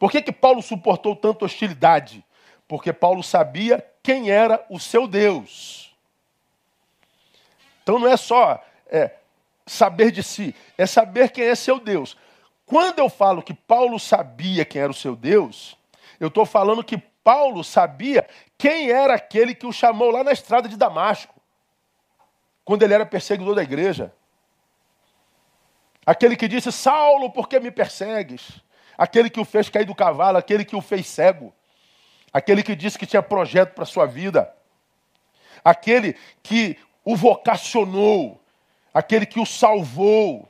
[0.00, 2.24] por que, que Paulo suportou tanta hostilidade?
[2.66, 5.96] Porque Paulo sabia quem era o seu Deus.
[7.84, 9.12] Então não é só é,
[9.64, 12.16] saber de si, é saber quem é seu Deus.
[12.66, 15.78] Quando eu falo que Paulo sabia quem era o seu Deus,
[16.18, 18.28] eu estou falando que Paulo sabia
[18.58, 21.40] quem era aquele que o chamou lá na estrada de Damasco,
[22.64, 24.12] quando ele era perseguidor da igreja.
[26.06, 28.60] Aquele que disse: Saulo, por que me persegues?
[28.96, 31.52] Aquele que o fez cair do cavalo, aquele que o fez cego.
[32.32, 34.54] Aquele que disse que tinha projeto para sua vida.
[35.64, 38.40] Aquele que o vocacionou.
[38.94, 40.48] Aquele que o salvou.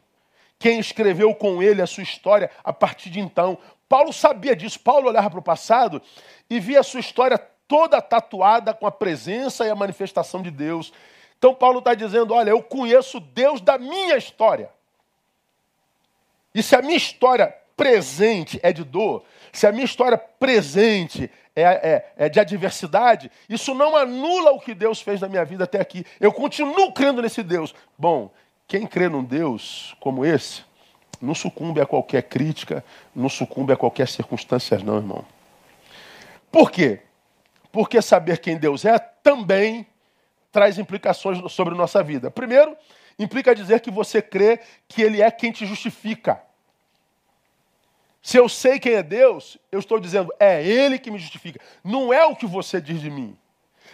[0.59, 3.59] Quem escreveu com ele a sua história a partir de então.
[3.89, 4.79] Paulo sabia disso.
[4.81, 6.03] Paulo olhava para o passado
[6.51, 7.39] e via a sua história
[7.69, 10.93] toda tatuada com a presença e a manifestação de Deus.
[11.39, 14.71] Então Paulo está dizendo: olha, eu conheço Deus da minha história.
[16.57, 21.63] E se a minha história presente é de dor, se a minha história presente é,
[21.63, 25.79] é, é, de adversidade, isso não anula o que Deus fez na minha vida até
[25.79, 26.03] aqui.
[26.19, 27.75] Eu continuo crendo nesse Deus.
[27.99, 28.33] Bom,
[28.67, 30.65] quem crê num Deus como esse,
[31.21, 32.83] não sucumbe a qualquer crítica,
[33.15, 35.27] não sucumbe a qualquer circunstância, não, irmão.
[36.51, 37.01] Por quê?
[37.71, 39.87] Porque saber quem Deus é também
[40.51, 42.31] traz implicações sobre nossa vida.
[42.31, 42.75] Primeiro,
[43.19, 46.46] implica dizer que você crê que Ele é quem te justifica.
[48.27, 51.61] Se eu sei quem é Deus, eu estou dizendo, é Ele que me justifica.
[51.85, 53.39] Não é o que você diz de mim.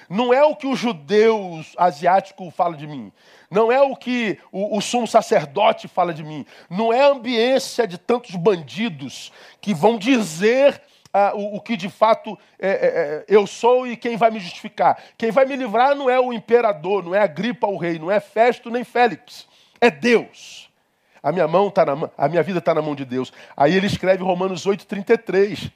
[0.09, 3.13] Não é o que o judeu asiático fala de mim.
[3.51, 6.47] Não é o que o, o sumo sacerdote fala de mim.
[6.71, 10.81] Não é a ambiência de tantos bandidos que vão dizer
[11.13, 14.41] ah, o, o, que de fato é, é, é, eu sou e quem vai me
[14.41, 14.99] justificar.
[15.19, 18.11] Quem vai me livrar não é o imperador, não é a gripa o rei, não
[18.11, 19.47] é Festo nem Félix.
[19.79, 20.72] É Deus.
[21.23, 23.33] A minha mão tá na a minha vida está na mão de Deus.
[23.57, 25.71] Aí ele escreve Romanos 8:33.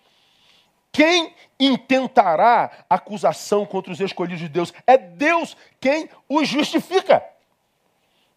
[0.91, 4.73] Quem intentará acusação contra os escolhidos de Deus?
[4.87, 7.23] É Deus quem os justifica.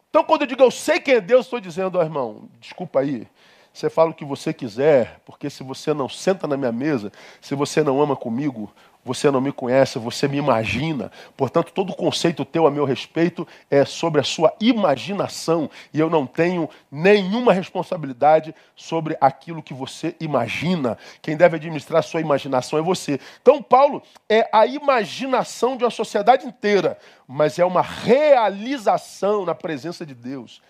[0.10, 3.28] Então, quando eu digo eu sei quem é Deus, estou dizendo, ó irmão, desculpa aí,
[3.72, 7.56] você fala o que você quiser, porque se você não senta na minha mesa, se
[7.56, 11.12] você não ama comigo, você não me conhece, você me imagina.
[11.36, 16.28] Portanto, todo conceito teu a meu respeito é sobre a sua imaginação e eu não
[16.28, 20.98] tenho nenhuma responsabilidade sobre aquilo que você imagina.
[21.22, 23.20] Quem deve administrar a sua imaginação é você.
[23.42, 26.98] Então, Paulo é a imaginação de uma sociedade inteira,
[27.28, 30.62] mas é uma realização na presença de Deus.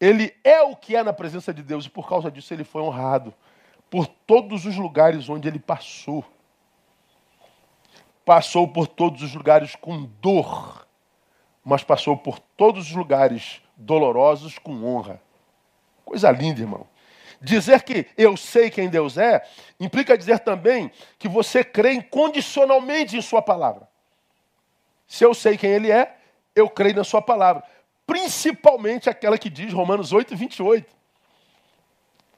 [0.00, 2.82] Ele é o que é na presença de Deus e por causa disso ele foi
[2.82, 3.34] honrado
[3.90, 6.24] por todos os lugares onde ele passou
[8.24, 10.86] passou por todos os lugares com dor,
[11.64, 15.20] mas passou por todos os lugares dolorosos com honra.
[16.04, 16.86] Coisa linda, irmão.
[17.40, 19.46] Dizer que eu sei quem Deus é,
[19.78, 23.88] implica dizer também que você crê incondicionalmente em Sua palavra.
[25.06, 26.16] Se eu sei quem Ele é,
[26.54, 27.62] eu creio na Sua palavra.
[28.06, 30.94] Principalmente aquela que diz, Romanos 8, 28.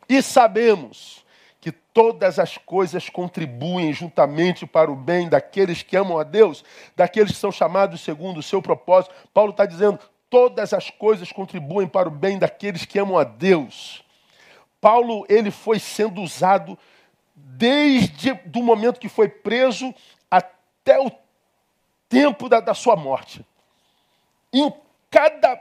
[0.08, 1.24] E sabemos
[1.66, 6.64] que todas as coisas contribuem juntamente para o bem daqueles que amam a Deus,
[6.94, 9.12] daqueles que são chamados segundo o seu propósito.
[9.34, 9.98] Paulo está dizendo:
[10.30, 14.04] todas as coisas contribuem para o bem daqueles que amam a Deus.
[14.80, 16.78] Paulo ele foi sendo usado
[17.34, 19.92] desde o momento que foi preso
[20.30, 21.10] até o
[22.08, 23.44] tempo da, da sua morte.
[24.52, 24.72] Em
[25.10, 25.56] cada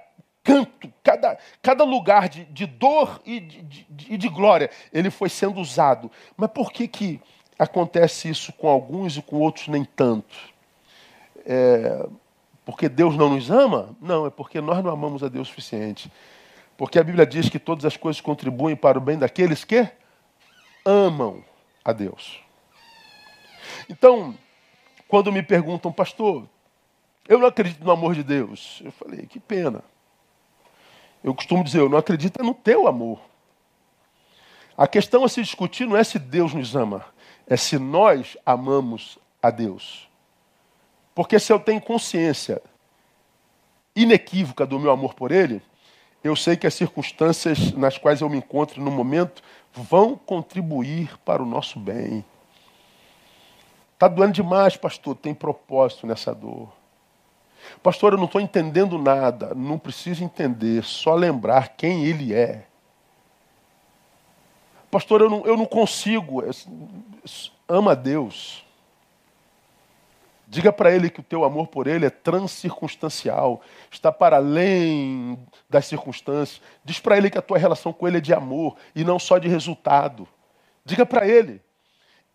[0.45, 5.59] canto, cada, cada lugar de, de dor e de, de, de, glória, ele foi sendo
[5.59, 6.11] usado.
[6.37, 7.19] Mas por que, que
[7.57, 10.35] acontece isso com alguns e com outros nem tanto?
[11.43, 12.07] É,
[12.63, 13.95] porque Deus não nos ama?
[13.99, 16.11] Não, é porque nós não amamos a Deus o suficiente.
[16.77, 19.89] Porque a Bíblia diz que todas as coisas contribuem para o bem daqueles que
[20.85, 21.43] amam
[21.83, 22.39] a Deus.
[23.89, 24.35] Então,
[25.07, 26.47] quando me perguntam, pastor,
[27.27, 28.81] eu não acredito no amor de Deus.
[28.85, 29.83] Eu falei, que pena.
[31.25, 33.19] Eu costumo dizer, eu não acredito no teu amor.
[34.77, 37.03] A questão a se discutir não é se Deus nos ama,
[37.47, 40.07] é se nós amamos a Deus.
[41.15, 42.61] Porque se eu tenho consciência
[43.95, 45.63] inequívoca do meu amor por Ele,
[46.23, 49.41] eu sei que as circunstâncias nas quais eu me encontro no momento
[49.73, 52.23] vão contribuir para o nosso bem.
[53.95, 55.15] Está doendo demais, pastor.
[55.15, 56.71] Tem propósito nessa dor.
[57.81, 59.53] Pastor, eu não estou entendendo nada.
[59.55, 62.65] Não preciso entender, só lembrar quem Ele é.
[64.89, 66.41] Pastor, eu não, eu não consigo.
[67.67, 68.65] Ama a Deus.
[70.47, 73.61] Diga para ele que o teu amor por ele é transcircunstancial,
[73.91, 75.39] está para além
[75.69, 76.61] das circunstâncias.
[76.83, 79.37] Diz para ele que a tua relação com ele é de amor e não só
[79.37, 80.27] de resultado.
[80.85, 81.61] Diga para ele.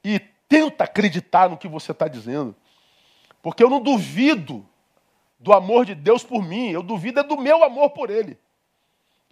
[0.05, 0.19] E
[0.49, 2.55] tenta acreditar no que você está dizendo.
[3.41, 4.67] Porque eu não duvido
[5.41, 8.39] do amor de Deus por mim, eu duvido é do meu amor por ele.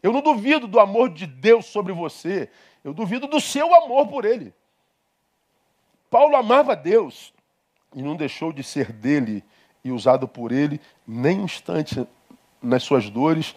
[0.02, 2.48] Eu não duvido do amor de Deus sobre você,
[2.82, 4.54] eu duvido do seu amor por ele.
[6.10, 7.34] Paulo amava Deus,
[7.94, 9.44] e não deixou de ser dele
[9.84, 12.06] e usado por ele nem um instante
[12.62, 13.54] nas suas dores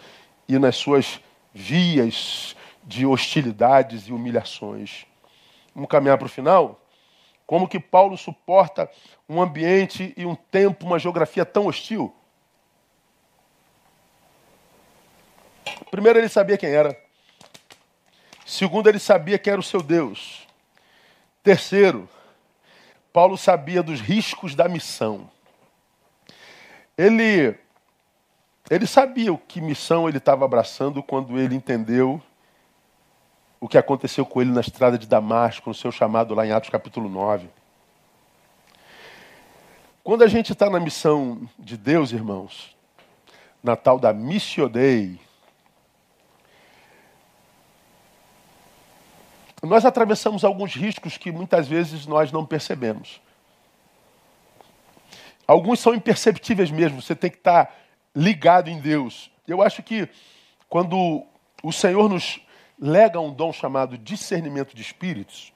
[0.47, 1.21] e nas suas
[1.53, 5.05] vias de hostilidades e humilhações.
[5.73, 6.81] Vamos caminhar para o final?
[7.45, 8.89] Como que Paulo suporta
[9.27, 12.13] um ambiente e um tempo, uma geografia tão hostil?
[15.91, 16.97] Primeiro, ele sabia quem era.
[18.45, 20.47] Segundo, ele sabia quem era o seu Deus.
[21.43, 22.07] Terceiro,
[23.11, 25.29] Paulo sabia dos riscos da missão.
[26.97, 27.55] Ele,
[28.69, 32.21] ele sabia o que missão ele estava abraçando quando ele entendeu
[33.59, 36.69] o que aconteceu com ele na estrada de Damasco, no seu chamado lá em Atos
[36.69, 37.49] capítulo 9.
[40.03, 42.75] Quando a gente está na missão de Deus, irmãos,
[43.61, 45.19] na tal da Missio Dei,
[49.61, 53.21] nós atravessamos alguns riscos que muitas vezes nós não percebemos.
[55.45, 57.75] Alguns são imperceptíveis mesmo, você tem que estar
[58.15, 59.29] ligado em Deus.
[59.47, 60.09] Eu acho que
[60.67, 61.25] quando
[61.61, 62.39] o Senhor nos
[62.79, 65.53] lega um dom chamado discernimento de espíritos,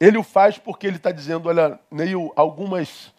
[0.00, 3.12] ele o faz porque ele está dizendo: olha, Neil, algumas,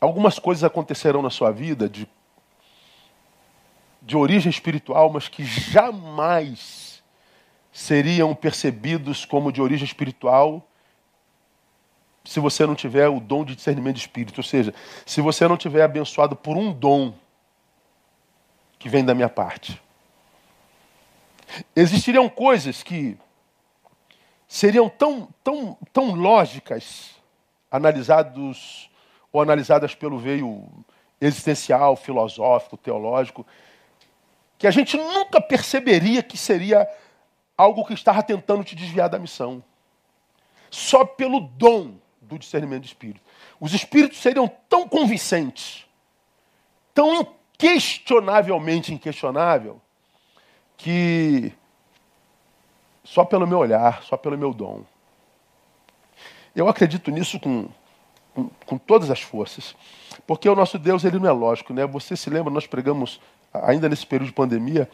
[0.00, 2.08] algumas coisas acontecerão na sua vida de,
[4.02, 6.85] de origem espiritual, mas que jamais
[7.76, 10.66] seriam percebidos como de origem espiritual
[12.24, 14.38] se você não tiver o dom de discernimento de espírito.
[14.38, 14.72] Ou seja,
[15.04, 17.12] se você não tiver abençoado por um dom
[18.78, 19.78] que vem da minha parte.
[21.76, 23.14] Existiriam coisas que
[24.48, 27.10] seriam tão, tão, tão lógicas,
[27.70, 28.90] analisados
[29.30, 30.66] ou analisadas pelo veio
[31.20, 33.46] existencial, filosófico, teológico,
[34.56, 36.88] que a gente nunca perceberia que seria
[37.56, 39.62] algo que estava tentando te desviar da missão.
[40.70, 43.20] Só pelo dom do discernimento de espírito.
[43.60, 45.86] Os espíritos seriam tão convincentes,
[46.92, 47.20] tão
[47.54, 49.80] inquestionavelmente inquestionável,
[50.76, 51.52] que
[53.02, 54.84] só pelo meu olhar, só pelo meu dom.
[56.54, 57.68] Eu acredito nisso com,
[58.34, 59.76] com, com, todas as forças.
[60.26, 61.86] Porque o nosso Deus, ele não é lógico, né?
[61.86, 63.20] Você se lembra, nós pregamos,
[63.52, 64.90] ainda nesse período de pandemia,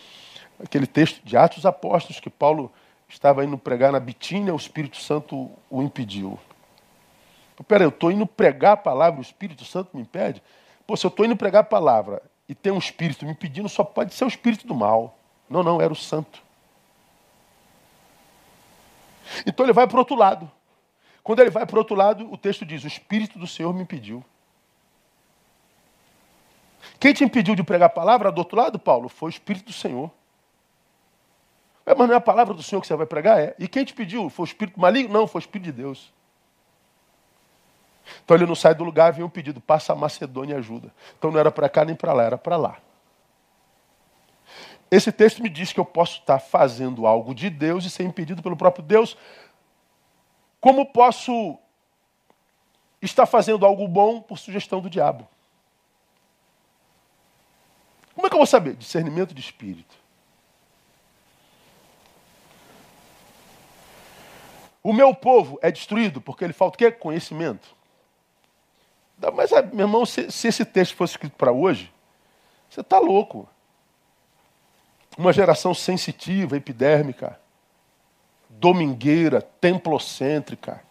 [0.63, 2.73] aquele texto de Atos dos Apóstolos que Paulo
[3.09, 6.39] estava indo pregar na Bitínia, o Espírito Santo o impediu.
[7.69, 10.43] Peraí, eu estou indo pregar a palavra, o Espírito Santo me impede?
[10.87, 13.85] Pô, se eu estou indo pregar a palavra e tem um espírito me impedindo, só
[13.85, 15.17] pode ser o espírito do mal.
[15.49, 16.43] Não, não, era o santo.
[19.47, 20.51] Então ele vai para o outro lado.
[21.23, 23.83] Quando ele vai para o outro lado, o texto diz: O Espírito do Senhor me
[23.83, 24.25] impediu.
[26.99, 29.09] Quem te impediu de pregar a palavra do outro lado, Paulo?
[29.09, 30.11] Foi o Espírito do Senhor.
[31.93, 33.39] É, mas não é a palavra do Senhor que você vai pregar?
[33.39, 33.55] É.
[33.59, 34.31] E quem te pediu?
[34.31, 35.13] Foi o espírito maligno?
[35.13, 36.13] Não, foi o espírito de Deus.
[38.25, 40.93] Então ele não sai do lugar, vem um pedido, passa a Macedônia e ajuda.
[41.19, 42.79] Então não era para cá nem para lá, era para lá.
[44.91, 48.43] Esse texto me diz que eu posso estar fazendo algo de Deus e ser impedido
[48.43, 49.17] pelo próprio Deus.
[50.61, 51.59] Como posso
[53.01, 55.29] estar fazendo algo bom por sugestão do diabo?
[58.15, 58.75] Como é que eu vou saber?
[58.77, 60.02] Discernimento de espírito.
[64.83, 66.91] O meu povo é destruído porque ele falta o quê?
[66.91, 67.77] Conhecimento.
[69.35, 71.93] Mas, ah, meu irmão, se, se esse texto fosse escrito para hoje,
[72.69, 73.49] você está louco.
[75.17, 77.39] Uma geração sensitiva, epidérmica,
[78.49, 80.83] domingueira, templocêntrica.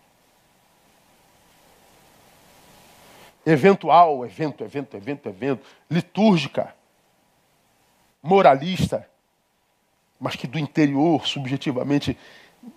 [3.45, 5.65] Eventual, evento, evento, evento, evento.
[5.89, 6.73] Litúrgica.
[8.21, 9.09] Moralista.
[10.19, 12.15] Mas que do interior, subjetivamente,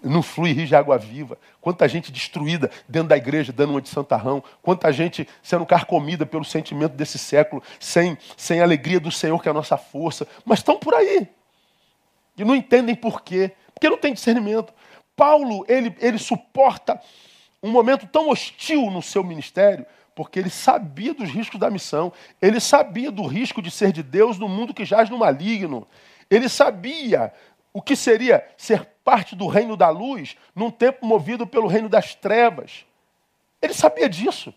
[0.02, 1.38] não flui rio de água viva.
[1.60, 4.42] Quanta gente destruída dentro da igreja, dando uma de santarrão.
[4.62, 9.48] Quanta gente sendo carcomida pelo sentimento desse século, sem, sem a alegria do Senhor, que
[9.48, 10.26] é a nossa força.
[10.44, 11.28] Mas estão por aí.
[12.36, 13.52] E não entendem por quê.
[13.74, 14.72] Porque não tem discernimento.
[15.16, 17.00] Paulo, ele, ele suporta
[17.62, 22.12] um momento tão hostil no seu ministério, porque ele sabia dos riscos da missão.
[22.40, 25.86] Ele sabia do risco de ser de Deus no mundo que jaz no maligno.
[26.30, 27.32] Ele sabia
[27.74, 32.14] o que seria ser parte do reino da luz num tempo movido pelo reino das
[32.14, 32.86] trevas.
[33.60, 34.54] Ele sabia disso.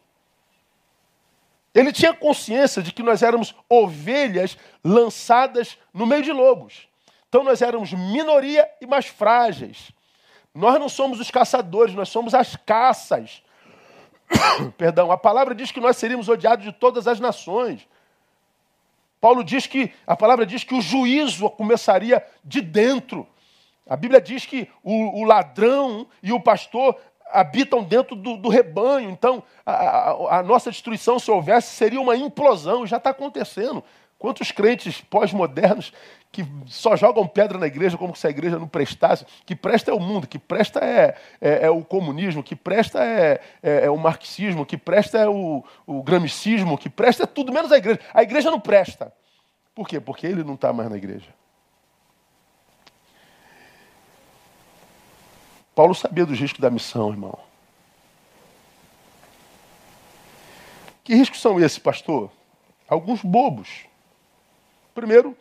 [1.74, 6.88] Ele tinha consciência de que nós éramos ovelhas lançadas no meio de lobos.
[7.28, 9.92] Então nós éramos minoria e mais frágeis.
[10.54, 13.44] Nós não somos os caçadores, nós somos as caças.
[14.78, 17.88] Perdão, a palavra diz que nós seríamos odiados de todas as nações.
[19.20, 23.28] Paulo diz que, a palavra diz que o juízo começaria de dentro.
[23.90, 26.96] A Bíblia diz que o, o ladrão e o pastor
[27.32, 29.10] habitam dentro do, do rebanho.
[29.10, 32.86] Então, a, a, a, nossa destruição, se houvesse, seria uma implosão.
[32.86, 33.84] Já está acontecendo.
[34.20, 35.94] Quantos crentes pós-modernos
[36.32, 39.26] que só jogam pedra na igreja como se a igreja não prestasse?
[39.46, 43.40] Que presta é o mundo, que presta é, é, é o comunismo, que presta é,
[43.62, 47.72] é, é, o marxismo, que presta é o, o gramicismo, que presta é tudo menos
[47.72, 48.00] a igreja.
[48.12, 49.14] A igreja não presta.
[49.76, 50.00] Por quê?
[50.00, 51.30] Porque ele não está mais na igreja.
[55.76, 57.38] Paulo sabia dos riscos da missão, irmão.
[61.04, 62.32] Que riscos são esses, pastor?
[62.90, 63.86] Alguns bobos.
[64.98, 65.38] Primeiro,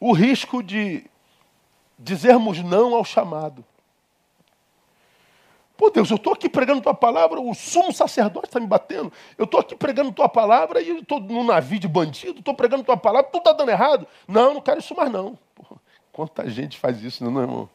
[0.00, 1.04] o risco de
[1.98, 3.62] dizermos não ao chamado.
[5.76, 9.12] Pô, Deus, eu estou aqui pregando tua palavra, o sumo sacerdote está me batendo.
[9.36, 12.96] Eu estou aqui pregando tua palavra e estou num navio de bandido, estou pregando tua
[12.96, 14.06] palavra, tudo está dando errado.
[14.26, 15.38] Não, não quero isso mais não.
[15.54, 15.76] Pô,
[16.14, 17.68] quanta gente faz isso, não, é, irmão?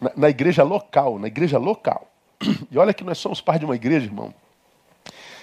[0.00, 2.10] Na, na igreja local, na igreja local.
[2.68, 4.34] E olha que nós somos parte de uma igreja, irmão,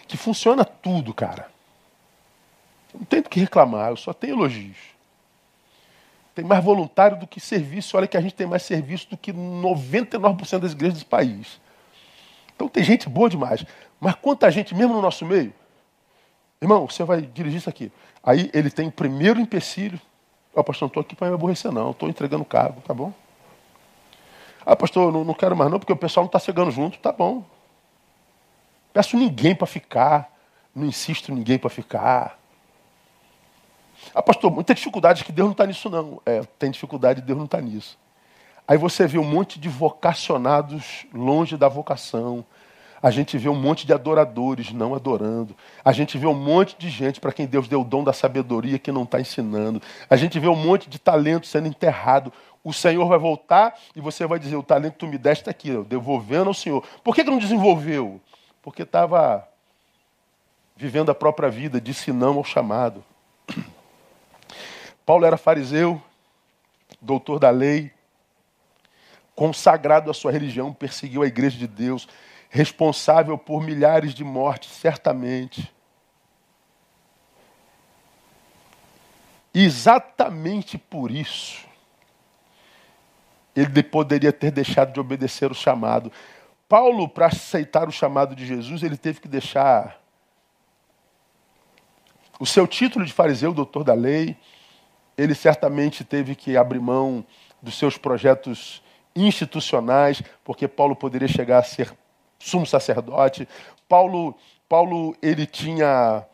[0.10, 1.53] que funciona tudo, cara.
[2.94, 4.78] Não tem do que reclamar, eu só tenho elogios.
[6.36, 7.96] Tem mais voluntário do que serviço.
[7.96, 11.60] Olha que a gente tem mais serviço do que 99% das igrejas do país.
[12.56, 13.64] Então tem gente boa demais.
[14.00, 15.54] Mas quanta gente, mesmo no nosso meio,
[16.62, 17.92] irmão, você vai dirigir isso aqui.
[18.24, 20.00] Aí ele tem primeiro empecilho.
[20.56, 21.92] Ó, oh, pastor, não estou aqui para me aborrecer, não.
[21.92, 23.14] Estou entregando cargo, tá bom?
[24.66, 26.98] Ah, pastor, não, não quero mais não, porque o pessoal não está chegando junto.
[27.00, 27.44] Tá bom.
[28.92, 30.32] Peço ninguém para ficar.
[30.74, 32.40] Não insisto ninguém para ficar.
[34.14, 36.22] Ah, pastor, muita dificuldade que Deus não está nisso, não.
[36.26, 37.98] É, tem dificuldade Deus não está nisso.
[38.68, 42.46] Aí você vê um monte de vocacionados longe da vocação.
[43.02, 45.54] A gente vê um monte de adoradores não adorando.
[45.84, 48.80] A gente vê um monte de gente para quem Deus deu o dom da sabedoria
[48.80, 49.82] que não está ensinando.
[50.10, 52.32] A gente vê um monte de talento sendo enterrado.
[52.64, 55.52] O Senhor vai voltar e você vai dizer: O talento que tu me deste está
[55.52, 56.82] aqui, devolvendo ao Senhor.
[57.04, 58.22] Por que, que não desenvolveu?
[58.62, 59.46] Porque estava
[60.78, 63.04] vivendo a própria vida, disse não ao chamado.
[65.06, 66.02] Paulo era fariseu,
[67.02, 67.92] doutor da lei,
[69.36, 72.08] consagrado à sua religião, perseguiu a igreja de Deus,
[72.50, 75.74] responsável por milhares de mortes, certamente.
[79.54, 81.66] Exatamente por isso,
[83.56, 86.12] ele poderia ter deixado de obedecer o chamado.
[86.68, 90.02] Paulo, para aceitar o chamado de Jesus, ele teve que deixar
[92.40, 94.36] o seu título de fariseu, doutor da lei,
[95.18, 97.26] ele certamente teve que abrir mão
[97.62, 98.82] dos seus projetos
[99.16, 101.94] institucionais, porque Paulo poderia chegar a ser
[102.40, 103.48] sumo sacerdote.
[103.88, 104.36] Paulo,
[104.68, 106.26] Paulo ele tinha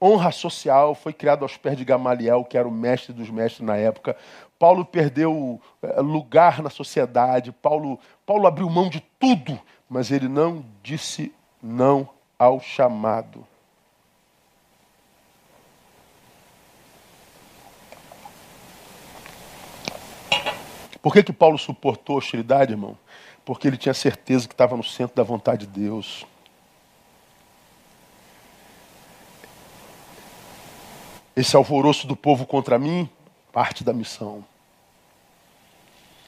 [0.00, 3.76] honra social, foi criado aos pés de Gamaliel, que era o mestre dos mestres na
[3.76, 4.16] época.
[4.58, 9.58] Paulo perdeu eh, lugar na sociedade, Paulo, Paulo abriu mão de tudo,
[9.88, 12.08] mas ele não disse não
[12.38, 13.46] ao chamado.
[21.06, 22.98] Por que, que Paulo suportou a hostilidade, irmão?
[23.44, 26.26] Porque ele tinha certeza que estava no centro da vontade de Deus.
[31.36, 33.08] Esse alvoroço do povo contra mim,
[33.52, 34.44] parte da missão.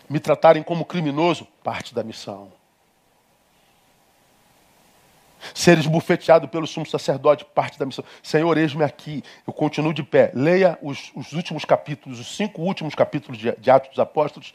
[0.09, 2.53] Me tratarem como criminoso, parte da missão.
[5.55, 8.05] Ser esbufeteado pelo sumo sacerdote, parte da missão.
[8.23, 9.23] Senhor, eis-me aqui.
[9.47, 10.31] Eu continuo de pé.
[10.35, 14.53] Leia os, os últimos capítulos, os cinco últimos capítulos de, de Atos dos Apóstolos,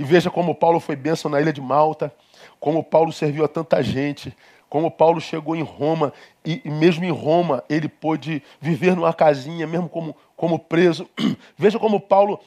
[0.00, 2.10] e veja como Paulo foi bênção na ilha de Malta,
[2.58, 4.34] como Paulo serviu a tanta gente,
[4.66, 6.12] como Paulo chegou em Roma
[6.44, 11.06] e, e, mesmo em Roma ele pôde viver numa casinha, mesmo como, como preso.
[11.58, 12.40] Veja como Paulo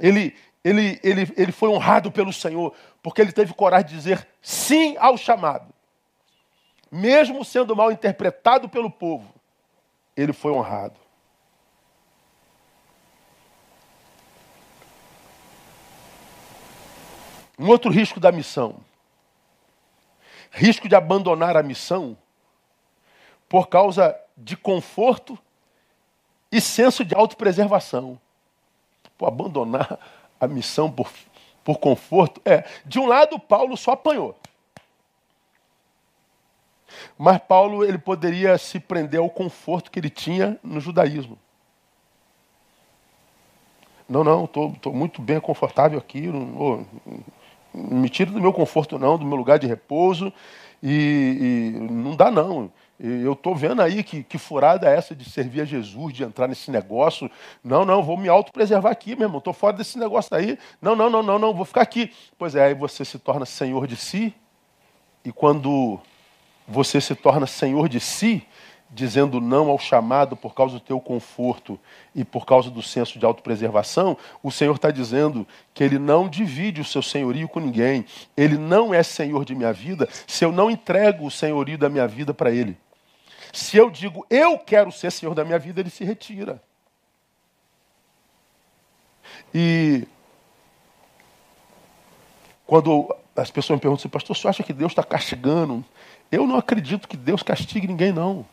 [0.00, 0.34] ele,
[0.64, 5.18] ele, ele, ele foi honrado pelo Senhor, porque ele teve coragem de dizer sim ao
[5.18, 5.66] chamado.
[6.90, 9.32] Mesmo sendo mal interpretado pelo povo,
[10.16, 10.98] ele foi honrado.
[17.58, 18.76] Um outro risco da missão
[20.56, 22.16] risco de abandonar a missão
[23.46, 25.38] por causa de conforto
[26.50, 28.18] e senso de autopreservação.
[29.18, 29.98] Por abandonar
[30.40, 31.10] a missão por,
[31.62, 32.40] por conforto.
[32.44, 34.34] É, de um lado, Paulo só apanhou.
[37.18, 41.38] Mas Paulo ele poderia se prender ao conforto que ele tinha no judaísmo.
[44.08, 46.22] Não, não, estou muito bem confortável aqui.
[46.28, 46.86] Não,
[47.74, 50.32] não me tira do meu conforto, não, do meu lugar de repouso.
[50.82, 52.70] E, e não dá, não.
[52.98, 56.48] Eu estou vendo aí que, que furada é essa de servir a Jesus, de entrar
[56.48, 57.30] nesse negócio.
[57.62, 59.38] Não, não, vou me autopreservar aqui, meu irmão.
[59.38, 60.58] Estou fora desse negócio aí.
[60.80, 62.10] Não, não, não, não, não, vou ficar aqui.
[62.38, 64.34] Pois é, aí você se torna senhor de si.
[65.24, 66.00] E quando
[66.66, 68.46] você se torna senhor de si,
[68.90, 71.78] dizendo não ao chamado por causa do teu conforto
[72.14, 76.80] e por causa do senso de autopreservação, o Senhor está dizendo que Ele não divide
[76.80, 78.06] o seu senhorio com ninguém.
[78.36, 82.06] Ele não é senhor de minha vida se eu não entrego o senhorio da minha
[82.06, 82.76] vida para Ele.
[83.52, 86.62] Se eu digo eu quero ser senhor da minha vida, Ele se retira.
[89.54, 90.06] E
[92.66, 95.84] quando as pessoas me perguntam assim, pastor, você acha que Deus está castigando?
[96.36, 98.44] Eu não acredito que Deus castigue ninguém, não.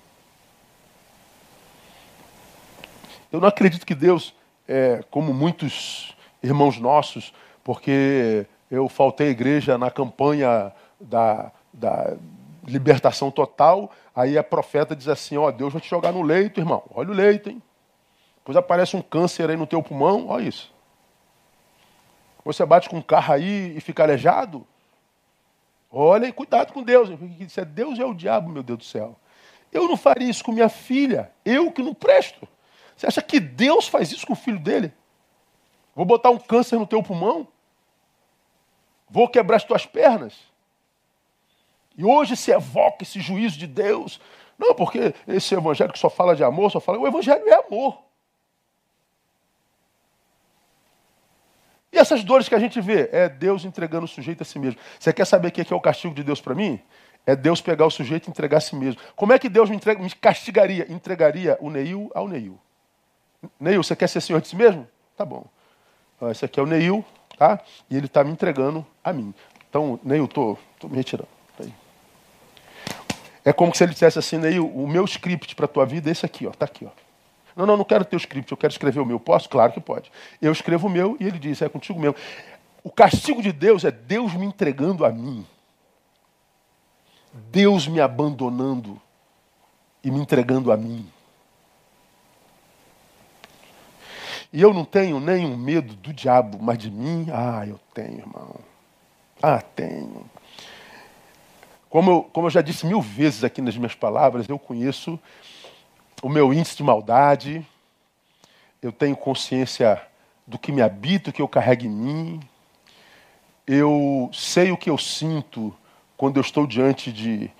[3.29, 4.33] Eu não acredito que Deus,
[4.65, 12.15] é, como muitos irmãos nossos, porque eu faltei à igreja na campanha da, da
[12.65, 16.83] libertação total, aí a profeta diz assim, ó, Deus vai te jogar no leito, irmão.
[16.95, 17.61] Olha o leito, hein?
[18.37, 20.73] Depois aparece um câncer aí no teu pulmão, olha isso.
[22.45, 24.65] Você bate com um carro aí e fica aleijado.
[25.95, 27.07] Olha, cuidado com Deus.
[27.47, 29.15] Se é Deus é o diabo, meu Deus do céu.
[29.71, 31.31] Eu não faria isso com minha filha.
[31.45, 32.47] Eu que não presto.
[32.97, 34.91] Você acha que Deus faz isso com o filho dele?
[35.95, 37.47] Vou botar um câncer no teu pulmão?
[39.07, 40.33] Vou quebrar as tuas pernas?
[41.95, 44.19] E hoje se evoca esse juízo de Deus.
[44.57, 46.97] Não, porque esse evangelho que só fala de amor, só fala.
[46.97, 48.02] O evangelho é amor.
[52.03, 53.09] Essas dores que a gente vê?
[53.11, 54.79] É Deus entregando o sujeito a si mesmo.
[54.99, 56.79] Você quer saber o que é o castigo de Deus para mim?
[57.25, 59.01] É Deus pegar o sujeito e entregar a si mesmo.
[59.15, 60.85] Como é que Deus me, entrega, me castigaria?
[60.91, 62.59] Entregaria o Neil ao Neil.
[63.59, 64.87] Neil, você quer ser senhor de si mesmo?
[65.17, 65.45] Tá bom.
[66.29, 67.03] Esse aqui é o Neil,
[67.37, 67.59] tá?
[67.89, 69.33] E ele está me entregando a mim.
[69.69, 71.27] Então, Neil, tô, tô me retirando.
[73.45, 76.25] É como se ele dissesse assim, Neil, o meu script para tua vida é esse
[76.25, 77.02] aqui, ó, tá aqui, ó.
[77.55, 79.19] Não, não, não quero teu script, eu quero escrever o meu.
[79.19, 79.47] Posso?
[79.49, 80.11] Claro que pode.
[80.41, 82.15] Eu escrevo o meu e ele diz, é contigo mesmo.
[82.83, 85.45] O castigo de Deus é Deus me entregando a mim.
[87.51, 89.01] Deus me abandonando
[90.03, 91.07] e me entregando a mim.
[94.51, 98.55] E eu não tenho nenhum medo do diabo, mas de mim, ah, eu tenho, irmão.
[99.41, 100.29] Ah, tenho.
[101.89, 105.19] Como eu, como eu já disse mil vezes aqui nas minhas palavras, eu conheço
[106.23, 107.63] o meu índice de maldade,
[108.81, 110.01] eu tenho consciência
[110.47, 112.39] do que me habita, o que eu carrego em mim,
[113.67, 115.75] eu sei o que eu sinto
[116.15, 117.51] quando eu estou diante de,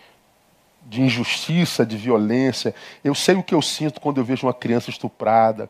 [0.83, 4.89] de injustiça, de violência, eu sei o que eu sinto quando eu vejo uma criança
[4.89, 5.69] estuprada,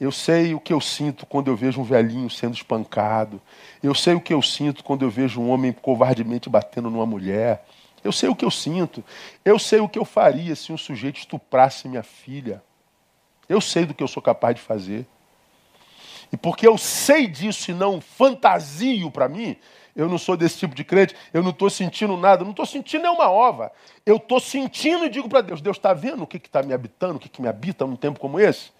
[0.00, 3.38] eu sei o que eu sinto quando eu vejo um velhinho sendo espancado.
[3.82, 7.66] Eu sei o que eu sinto quando eu vejo um homem covardemente batendo numa mulher.
[8.02, 9.04] Eu sei o que eu sinto.
[9.44, 12.62] Eu sei o que eu faria se um sujeito estuprasse minha filha.
[13.48, 15.06] Eu sei do que eu sou capaz de fazer.
[16.32, 19.56] E porque eu sei disso e não fantasio para mim,
[19.96, 23.02] eu não sou desse tipo de crente, eu não estou sentindo nada, não estou sentindo
[23.02, 23.72] nenhuma ova.
[24.06, 27.16] Eu estou sentindo e digo para Deus: Deus está vendo o que está me habitando,
[27.16, 28.70] o que, que me habita num tempo como esse?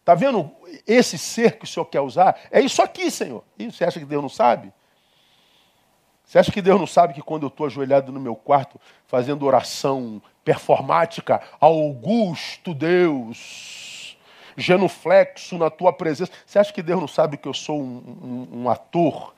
[0.00, 0.50] Está vendo
[0.86, 2.38] esse ser que o Senhor quer usar?
[2.50, 3.42] É isso aqui, Senhor.
[3.58, 4.72] E você acha que Deus não sabe?
[6.26, 9.46] Você acha que Deus não sabe que quando eu estou ajoelhado no meu quarto, fazendo
[9.46, 14.18] oração performática, Augusto Deus,
[14.56, 18.62] genuflexo na tua presença, você acha que Deus não sabe que eu sou um, um,
[18.62, 19.34] um ator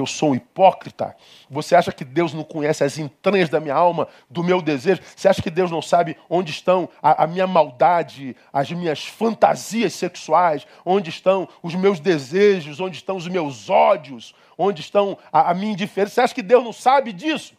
[0.00, 1.14] que eu sou um hipócrita?
[1.50, 5.02] Você acha que Deus não conhece as entranhas da minha alma, do meu desejo?
[5.14, 9.92] Você acha que Deus não sabe onde estão a, a minha maldade, as minhas fantasias
[9.92, 15.54] sexuais, onde estão os meus desejos, onde estão os meus ódios, onde estão a, a
[15.54, 16.14] minha indiferença?
[16.14, 17.54] Você acha que Deus não sabe disso?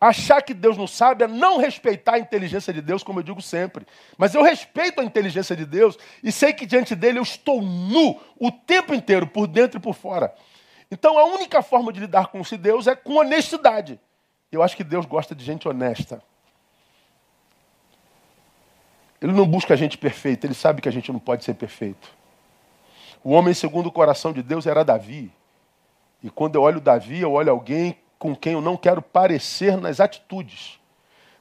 [0.00, 3.42] Achar que Deus não sabe é não respeitar a inteligência de Deus, como eu digo
[3.42, 3.86] sempre.
[4.16, 8.18] Mas eu respeito a inteligência de Deus e sei que diante dele eu estou nu
[8.38, 10.32] o tempo inteiro, por dentro e por fora.
[10.90, 14.00] Então a única forma de lidar com esse Deus é com honestidade.
[14.50, 16.22] Eu acho que Deus gosta de gente honesta.
[19.20, 22.10] Ele não busca a gente perfeita, ele sabe que a gente não pode ser perfeito.
[23.22, 25.30] O homem segundo o coração de Deus era Davi.
[26.22, 30.00] E quando eu olho Davi, eu olho alguém com quem eu não quero parecer nas
[30.00, 30.78] atitudes.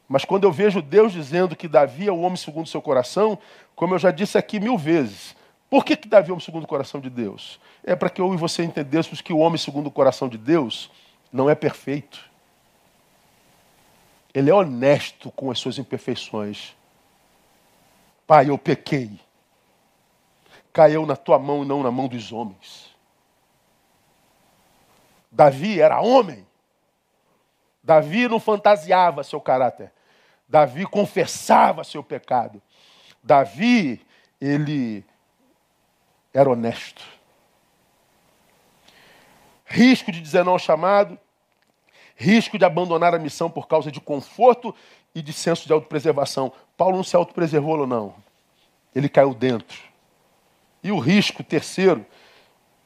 [0.08, 3.38] Mas quando eu vejo Deus dizendo que Davi é o homem segundo o seu coração,
[3.76, 5.36] como eu já disse aqui mil vezes,
[5.70, 7.60] por que, que Davi é o segundo coração de Deus?
[7.84, 10.92] é para que eu e você entendêssemos que o homem, segundo o coração de Deus,
[11.32, 12.30] não é perfeito.
[14.34, 16.76] Ele é honesto com as suas imperfeições.
[18.28, 19.20] Pai, eu pequei.
[20.72, 22.96] Caiu na tua mão e não na mão dos homens.
[25.32, 26.46] Davi era homem.
[27.84, 29.92] Davi não fantasiava seu caráter.
[30.48, 32.62] Davi confessava seu pecado.
[33.24, 34.06] Davi,
[34.40, 35.04] ele
[36.34, 37.20] era honesto
[39.70, 41.18] risco de dizer não ao chamado,
[42.16, 44.76] risco de abandonar a missão por causa de conforto
[45.14, 46.52] e de senso de autopreservação.
[46.76, 48.16] Paulo não se autopreservou ou não.
[48.94, 49.78] Ele caiu dentro.
[50.84, 52.06] E o risco, terceiro,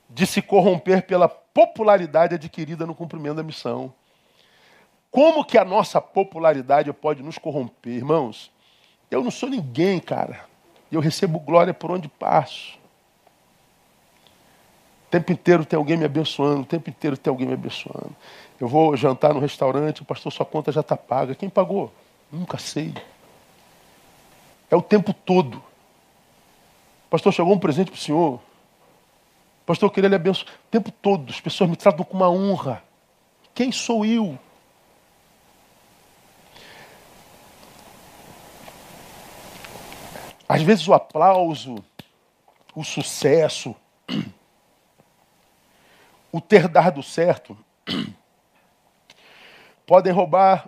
[0.09, 3.93] de se corromper pela popularidade adquirida no cumprimento da missão.
[5.09, 8.51] Como que a nossa popularidade pode nos corromper, irmãos?
[9.09, 10.45] Eu não sou ninguém, cara.
[10.91, 12.82] Eu recebo glória por onde passo
[15.13, 18.15] tempo inteiro tem alguém me abençoando, o tempo inteiro tem alguém me abençoando.
[18.59, 21.35] Eu vou jantar no restaurante, o pastor, sua conta já está paga.
[21.35, 21.93] Quem pagou?
[22.31, 22.95] Nunca sei.
[24.71, 25.61] É o tempo todo.
[27.11, 28.41] Pastor, chegou um presente para o senhor.
[29.67, 30.51] Pastor, eu queria lhe abençoar.
[30.51, 32.83] O tempo todo, as pessoas me tratam com uma honra.
[33.53, 34.39] Quem sou eu?
[40.49, 41.75] Às vezes o aplauso,
[42.73, 43.75] o sucesso,
[46.33, 47.55] o ter dado certo,
[49.85, 50.67] podem roubar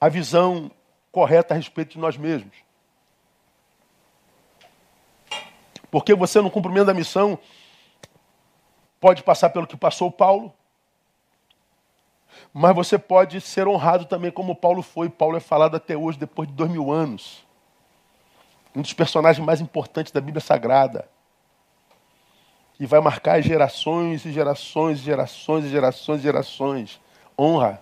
[0.00, 0.68] a visão
[1.12, 2.56] correta a respeito de nós mesmos.
[5.88, 7.38] Porque você, no cumprimento da missão,
[8.98, 10.52] pode passar pelo que passou Paulo,
[12.52, 15.08] mas você pode ser honrado também como Paulo foi.
[15.08, 17.46] Paulo é falado até hoje, depois de dois mil anos.
[18.74, 21.08] Um dos personagens mais importantes da Bíblia Sagrada
[22.82, 27.00] e vai marcar gerações e gerações e gerações e gerações e gerações.
[27.38, 27.80] Honra.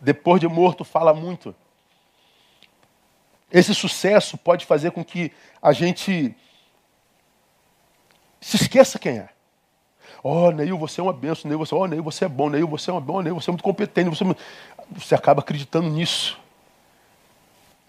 [0.00, 1.54] Depois de morto, fala muito.
[3.52, 5.30] Esse sucesso pode fazer com que
[5.60, 6.34] a gente
[8.40, 9.28] se esqueça quem é.
[10.22, 11.46] Oh, Neil, você é uma benção.
[11.46, 12.48] Neil, você, oh, Neil, você é bom.
[12.48, 13.20] Neil, você é uma bom.
[13.20, 14.08] Neil, você é muito competente.
[14.08, 14.36] Você, é
[14.90, 16.40] você acaba acreditando nisso.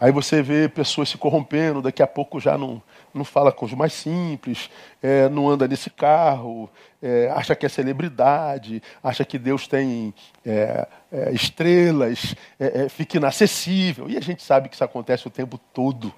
[0.01, 2.81] Aí você vê pessoas se corrompendo, daqui a pouco já não,
[3.13, 4.67] não fala com os mais simples,
[4.99, 6.67] é, não anda nesse carro,
[6.99, 10.11] é, acha que é celebridade, acha que Deus tem
[10.43, 14.09] é, é estrelas, é, é, fica inacessível.
[14.09, 16.11] E a gente sabe que isso acontece o tempo todo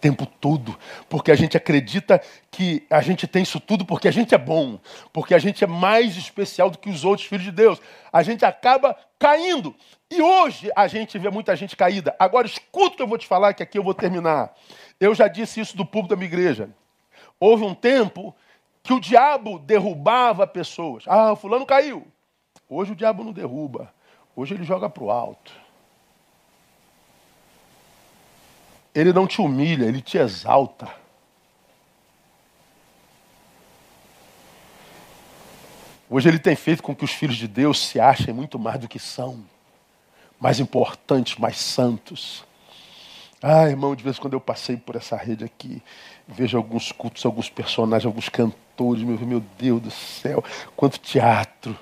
[0.00, 0.78] tempo todo,
[1.08, 2.20] porque a gente acredita
[2.50, 4.78] que a gente tem isso tudo porque a gente é bom,
[5.12, 7.80] porque a gente é mais especial do que os outros filhos de Deus.
[8.12, 9.74] A gente acaba caindo.
[10.10, 12.16] E hoje a gente vê muita gente caída.
[12.18, 14.52] Agora escuta o que eu vou te falar, que aqui eu vou terminar.
[14.98, 16.70] Eu já disse isso do público da minha igreja.
[17.38, 18.34] Houve um tempo
[18.82, 21.04] que o diabo derrubava pessoas.
[21.06, 22.06] Ah, fulano caiu.
[22.68, 23.92] Hoje o diabo não derruba.
[24.34, 25.52] Hoje ele joga para o alto.
[28.94, 30.88] Ele não te humilha, ele te exalta.
[36.08, 38.88] Hoje ele tem feito com que os filhos de Deus se achem muito mais do
[38.88, 39.44] que são,
[40.40, 42.44] mais importantes, mais santos.
[43.40, 45.80] Ah, irmão, de vez em quando eu passei por essa rede aqui,
[46.26, 50.42] vejo alguns cultos, alguns personagens, alguns cantores, meu, meu Deus do céu,
[50.74, 51.78] quanto teatro,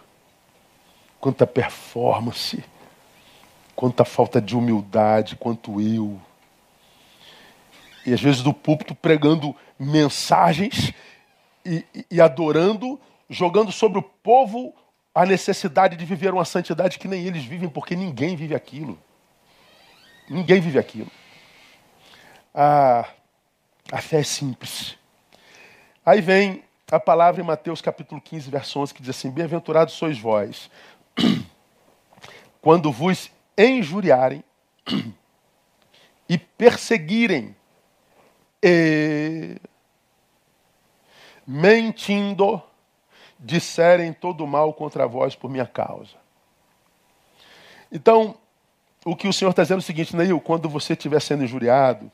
[1.19, 2.63] quanta performance,
[3.75, 6.21] quanta falta de humildade, quanto eu.
[8.09, 10.95] E às vezes do púlpito pregando mensagens
[11.65, 12.99] e, e, adorando,
[13.29, 14.75] jogando sobre o povo
[15.15, 18.99] a necessidade de viver uma santidade que nem eles vivem, porque ninguém vive aquilo.
[20.27, 21.11] Ninguém vive aquilo.
[22.55, 23.07] A,
[23.93, 24.97] a fé é simples.
[26.05, 30.19] Aí vem a palavra em Mateus capítulo 15, verso 11, que diz assim: Bem-aventurados sois
[30.19, 30.71] vós,
[32.63, 34.43] quando vos injuriarem
[36.27, 37.55] e perseguirem,
[38.63, 39.57] e
[41.47, 42.63] mentindo,
[43.39, 46.17] disserem todo mal contra vós por minha causa.
[47.91, 48.37] Então,
[49.05, 52.11] o que o Senhor está dizendo é o seguinte, Neil, quando você estiver sendo injuriado,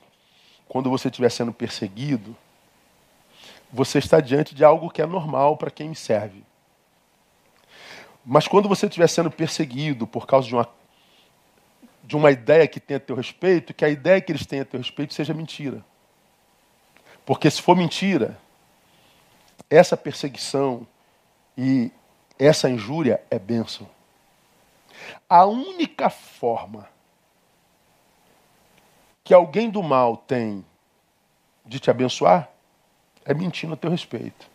[0.69, 2.37] quando você estiver sendo perseguido,
[3.73, 6.45] você está diante de algo que é normal para quem me serve.
[8.25, 10.69] Mas quando você estiver sendo perseguido por causa de uma,
[12.05, 14.65] de uma ideia que tem a teu respeito, que a ideia que eles têm a
[14.65, 15.85] teu respeito seja mentira.
[17.25, 18.39] Porque se for mentira,
[19.71, 20.87] essa perseguição
[21.57, 21.91] e
[22.39, 23.89] essa injúria é bênção.
[25.29, 26.89] A única forma
[29.23, 30.65] que alguém do mal tem
[31.65, 32.51] de te abençoar
[33.25, 34.47] é mentindo a teu respeito.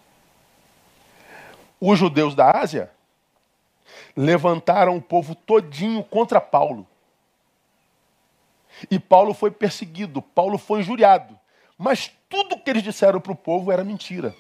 [1.82, 2.92] Os judeus da Ásia
[4.16, 6.86] levantaram o povo todinho contra Paulo.
[8.92, 11.39] E Paulo foi perseguido, Paulo foi injuriado.
[11.80, 14.36] Mas tudo que eles disseram para o povo era mentira.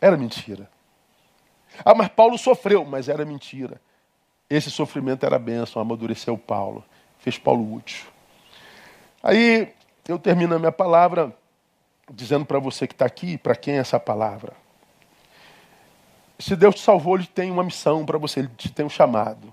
[0.00, 0.70] Era mentira.
[1.84, 3.80] Ah, mas Paulo sofreu, mas era mentira.
[4.48, 6.84] Esse sofrimento era bênção, amadureceu Paulo,
[7.18, 8.06] fez Paulo útil.
[9.20, 9.74] Aí
[10.06, 11.36] eu termino a minha palavra
[12.12, 14.52] dizendo para você que está aqui, para quem é essa palavra.
[16.38, 19.52] Se Deus te salvou, Ele tem uma missão para você, Ele te tem um chamado.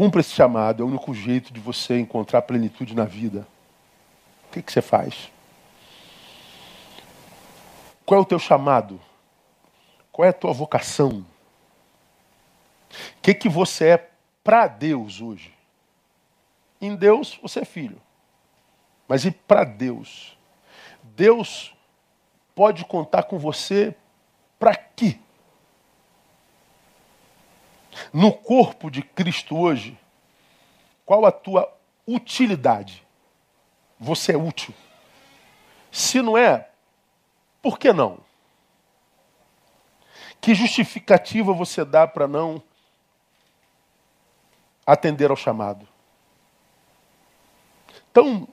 [0.00, 3.46] Cumpra esse chamado, é o único jeito de você encontrar plenitude na vida.
[4.48, 5.30] O que, que você faz?
[8.06, 8.98] Qual é o teu chamado?
[10.10, 11.18] Qual é a tua vocação?
[11.18, 11.26] O
[13.20, 14.10] que, que você é
[14.42, 15.52] para Deus hoje?
[16.80, 18.00] Em Deus você é filho.
[19.06, 20.34] Mas e para Deus?
[21.02, 21.74] Deus
[22.54, 23.94] pode contar com você
[24.58, 25.18] para quê?
[28.12, 29.98] No corpo de Cristo hoje,
[31.04, 31.72] qual a tua
[32.06, 33.06] utilidade?
[33.98, 34.74] Você é útil?
[35.90, 36.68] Se não é,
[37.60, 38.18] por que não?
[40.40, 42.62] Que justificativa você dá para não
[44.86, 45.86] atender ao chamado?
[48.10, 48.48] Então,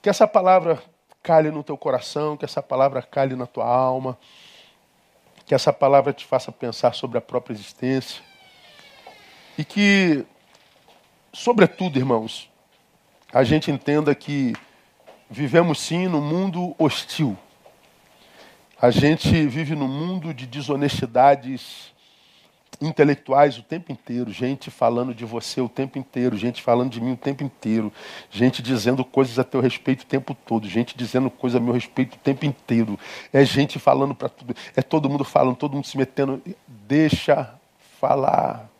[0.00, 0.82] que essa palavra
[1.22, 4.18] calhe no teu coração, que essa palavra calhe na tua alma,
[5.46, 8.22] que essa palavra te faça pensar sobre a própria existência.
[9.58, 10.24] E que,
[11.32, 12.50] sobretudo, irmãos,
[13.32, 14.52] a gente entenda que
[15.30, 17.36] vivemos sim num mundo hostil.
[18.80, 21.92] A gente vive num mundo de desonestidades
[22.80, 27.12] intelectuais o tempo inteiro, gente falando de você o tempo inteiro, gente falando de mim
[27.12, 27.92] o tempo inteiro,
[28.30, 32.14] gente dizendo coisas a teu respeito o tempo todo, gente dizendo coisas a meu respeito
[32.14, 32.98] o tempo inteiro.
[33.32, 36.42] É gente falando para tudo, é todo mundo falando, todo mundo se metendo.
[36.66, 37.54] Deixa
[38.00, 38.71] falar.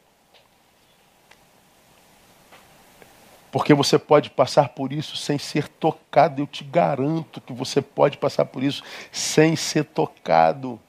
[3.52, 6.40] Porque você pode passar por isso sem ser tocado.
[6.40, 8.82] Eu te garanto que você pode passar por isso
[9.12, 10.80] sem ser tocado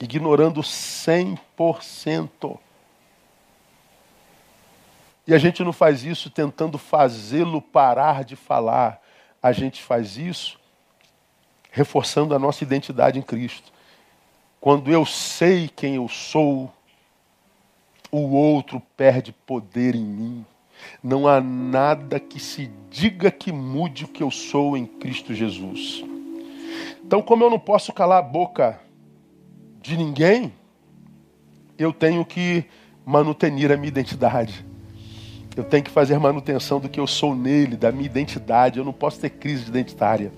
[0.00, 2.58] ignorando 100%.
[5.26, 9.00] E a gente não faz isso tentando fazê-lo parar de falar.
[9.42, 10.58] A gente faz isso
[11.70, 13.72] reforçando a nossa identidade em Cristo.
[14.60, 16.72] Quando eu sei quem eu sou,
[18.10, 20.46] o outro perde poder em mim.
[21.02, 26.04] Não há nada que se diga que mude o que eu sou em Cristo Jesus.
[27.04, 28.80] Então, como eu não posso calar a boca
[29.82, 30.52] de ninguém,
[31.78, 32.64] eu tenho que
[33.04, 34.64] manutenir a minha identidade.
[35.56, 38.78] Eu tenho que fazer manutenção do que eu sou nele, da minha identidade.
[38.78, 40.32] Eu não posso ter crise identitária.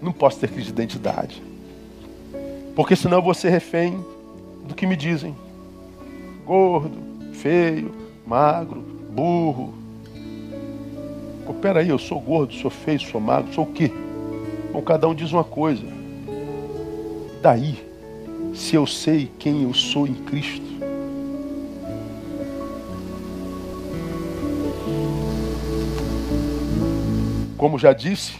[0.00, 1.42] Não posso ter crise de identidade.
[2.74, 4.04] Porque senão eu vou ser refém
[4.64, 5.36] do que me dizem.
[6.44, 6.98] Gordo,
[7.34, 7.94] feio,
[8.26, 8.82] magro,
[9.14, 9.74] burro.
[11.46, 13.90] Pô, peraí, eu sou gordo, sou feio, sou magro, sou o quê?
[14.72, 15.84] Bom, cada um diz uma coisa.
[17.42, 17.92] Daí
[18.54, 20.62] se eu sei quem eu sou em Cristo?
[27.56, 28.34] Como já disse,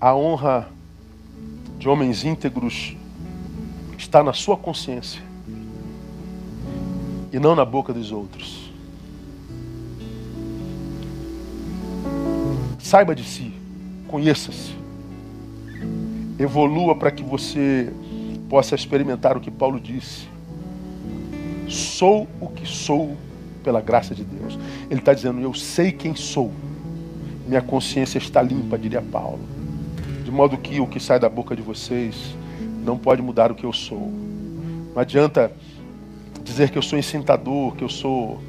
[0.00, 0.68] a honra
[1.78, 2.96] de homens íntegros
[3.98, 5.22] está na sua consciência
[7.32, 8.57] e não na boca dos outros.
[12.88, 13.52] Saiba de si,
[14.06, 14.74] conheça-se,
[16.38, 17.92] evolua para que você
[18.48, 20.26] possa experimentar o que Paulo disse.
[21.68, 23.14] Sou o que sou
[23.62, 24.58] pela graça de Deus.
[24.88, 26.50] Ele está dizendo: Eu sei quem sou.
[27.46, 29.40] Minha consciência está limpa, diria Paulo.
[30.24, 32.34] De modo que o que sai da boca de vocês
[32.82, 34.10] não pode mudar o que eu sou.
[34.94, 35.52] Não adianta
[36.42, 38.40] dizer que eu sou incitador, que eu sou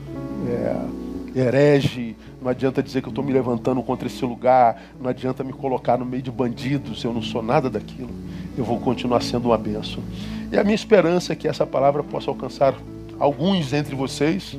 [0.48, 2.16] é, herege.
[2.42, 4.82] Não adianta dizer que eu estou me levantando contra esse lugar.
[5.00, 7.04] Não adianta me colocar no meio de bandidos.
[7.04, 8.12] Eu não sou nada daquilo.
[8.58, 10.04] Eu vou continuar sendo uma benção.
[10.52, 12.76] E a minha esperança é que essa palavra possa alcançar
[13.20, 14.58] alguns entre vocês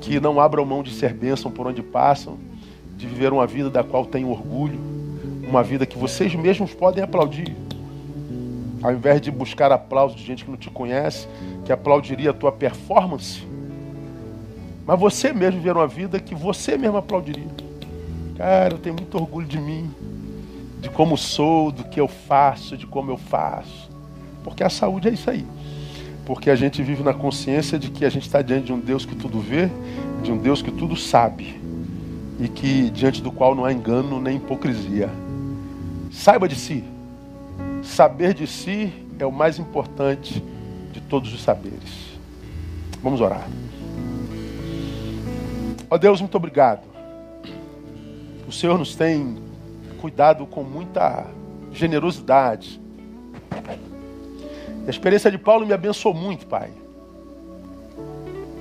[0.00, 2.38] que não abram mão de ser bênção por onde passam,
[2.96, 4.80] de viver uma vida da qual têm orgulho,
[5.46, 7.54] uma vida que vocês mesmos podem aplaudir.
[8.82, 11.28] Ao invés de buscar aplauso de gente que não te conhece,
[11.64, 13.46] que aplaudiria a tua performance,
[14.88, 17.46] mas você mesmo viver uma vida que você mesmo aplaudiria.
[18.38, 19.90] Cara, eu tenho muito orgulho de mim,
[20.80, 23.90] de como sou, do que eu faço, de como eu faço.
[24.42, 25.44] Porque a saúde é isso aí
[26.28, 29.06] porque a gente vive na consciência de que a gente está diante de um Deus
[29.06, 29.70] que tudo vê,
[30.22, 31.58] de um Deus que tudo sabe
[32.38, 35.08] e que diante do qual não há engano nem hipocrisia.
[36.12, 36.84] Saiba de si.
[37.82, 40.44] Saber de si é o mais importante
[40.92, 42.18] de todos os saberes.
[43.02, 43.48] Vamos orar.
[45.90, 46.82] Ó oh Deus, muito obrigado.
[48.46, 49.36] O Senhor nos tem
[50.00, 51.26] cuidado com muita
[51.72, 52.80] generosidade
[54.88, 56.70] a experiência de Paulo me abençoou muito, Pai.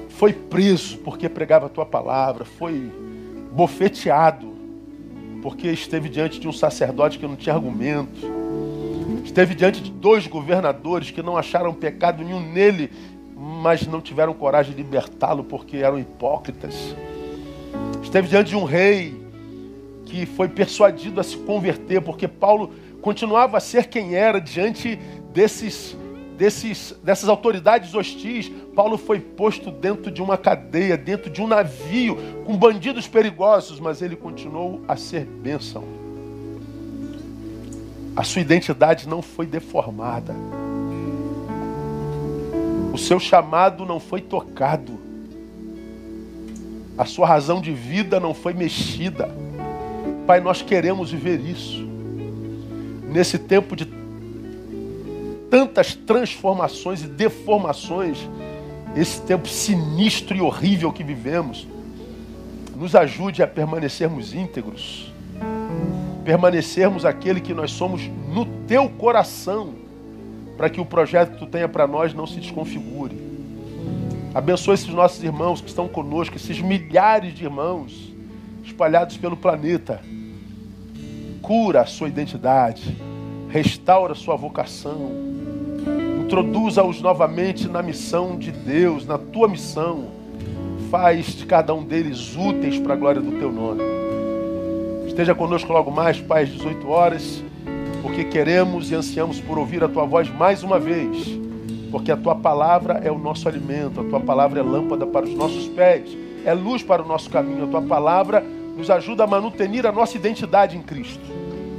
[0.10, 2.92] Foi preso porque pregava a tua palavra, foi
[3.54, 4.54] bofeteado
[5.42, 8.30] porque esteve diante de um sacerdote que não tinha argumento,
[9.24, 12.92] esteve diante de dois governadores que não acharam pecado nenhum nele,
[13.34, 16.94] mas não tiveram coragem de libertá-lo porque eram hipócritas.
[18.02, 19.16] Esteve diante de um rei
[20.06, 24.96] que foi persuadido a se converter porque Paulo continuava a ser quem era diante
[25.34, 25.96] desses
[26.38, 32.18] desses, dessas autoridades hostis, Paulo foi posto dentro de uma cadeia, dentro de um navio,
[32.46, 35.84] com bandidos perigosos, mas ele continuou a ser bênção.
[38.16, 40.36] A sua identidade não foi deformada.
[42.94, 44.97] O seu chamado não foi tocado.
[46.98, 49.30] A sua razão de vida não foi mexida.
[50.26, 51.88] Pai, nós queremos viver isso.
[53.08, 53.88] Nesse tempo de
[55.50, 58.28] tantas transformações e deformações,
[58.96, 61.68] esse tempo sinistro e horrível que vivemos,
[62.76, 65.14] nos ajude a permanecermos íntegros,
[66.26, 68.02] permanecermos aquele que nós somos
[68.34, 69.74] no teu coração,
[70.58, 73.27] para que o projeto que tu tenha para nós não se desconfigure.
[74.38, 78.14] Abençoe esses nossos irmãos que estão conosco, esses milhares de irmãos
[78.64, 80.00] espalhados pelo planeta.
[81.42, 82.96] Cura a sua identidade,
[83.50, 85.10] restaura a sua vocação,
[86.24, 90.06] Introduza-os novamente na missão de Deus, na tua missão.
[90.92, 93.82] Faz de cada um deles úteis para a glória do teu nome.
[95.08, 97.44] Esteja conosco logo mais, Pai, às 18 horas,
[98.04, 101.47] porque queremos e ansiamos por ouvir a tua voz mais uma vez.
[101.92, 105.34] Porque a tua palavra é o nosso alimento, a tua palavra é lâmpada para os
[105.34, 108.44] nossos pés, é luz para o nosso caminho, a tua palavra
[108.76, 111.26] nos ajuda a manutenir a nossa identidade em Cristo.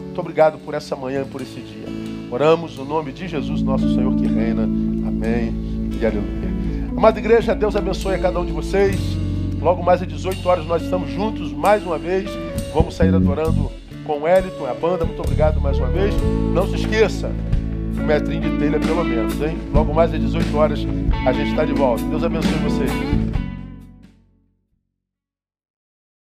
[0.04, 1.86] Muito obrigado por essa manhã e por esse dia.
[2.30, 4.64] Oramos no nome de Jesus, nosso Senhor que reina.
[4.64, 5.54] Amém
[6.00, 6.48] e aleluia.
[6.96, 8.98] Amada igreja, Deus abençoe a cada um de vocês.
[9.60, 12.28] Logo mais às 18 horas nós estamos juntos mais uma vez.
[12.74, 13.70] Vamos sair adorando
[14.04, 15.04] com o Eliton, a banda.
[15.04, 16.14] Muito obrigado mais uma vez.
[16.52, 17.30] Não se esqueça,
[18.00, 19.58] um metrinho de telha pelo menos, hein?
[19.72, 20.86] Logo mais às 18 horas
[21.26, 22.02] a gente está de volta.
[22.04, 22.90] Deus abençoe vocês.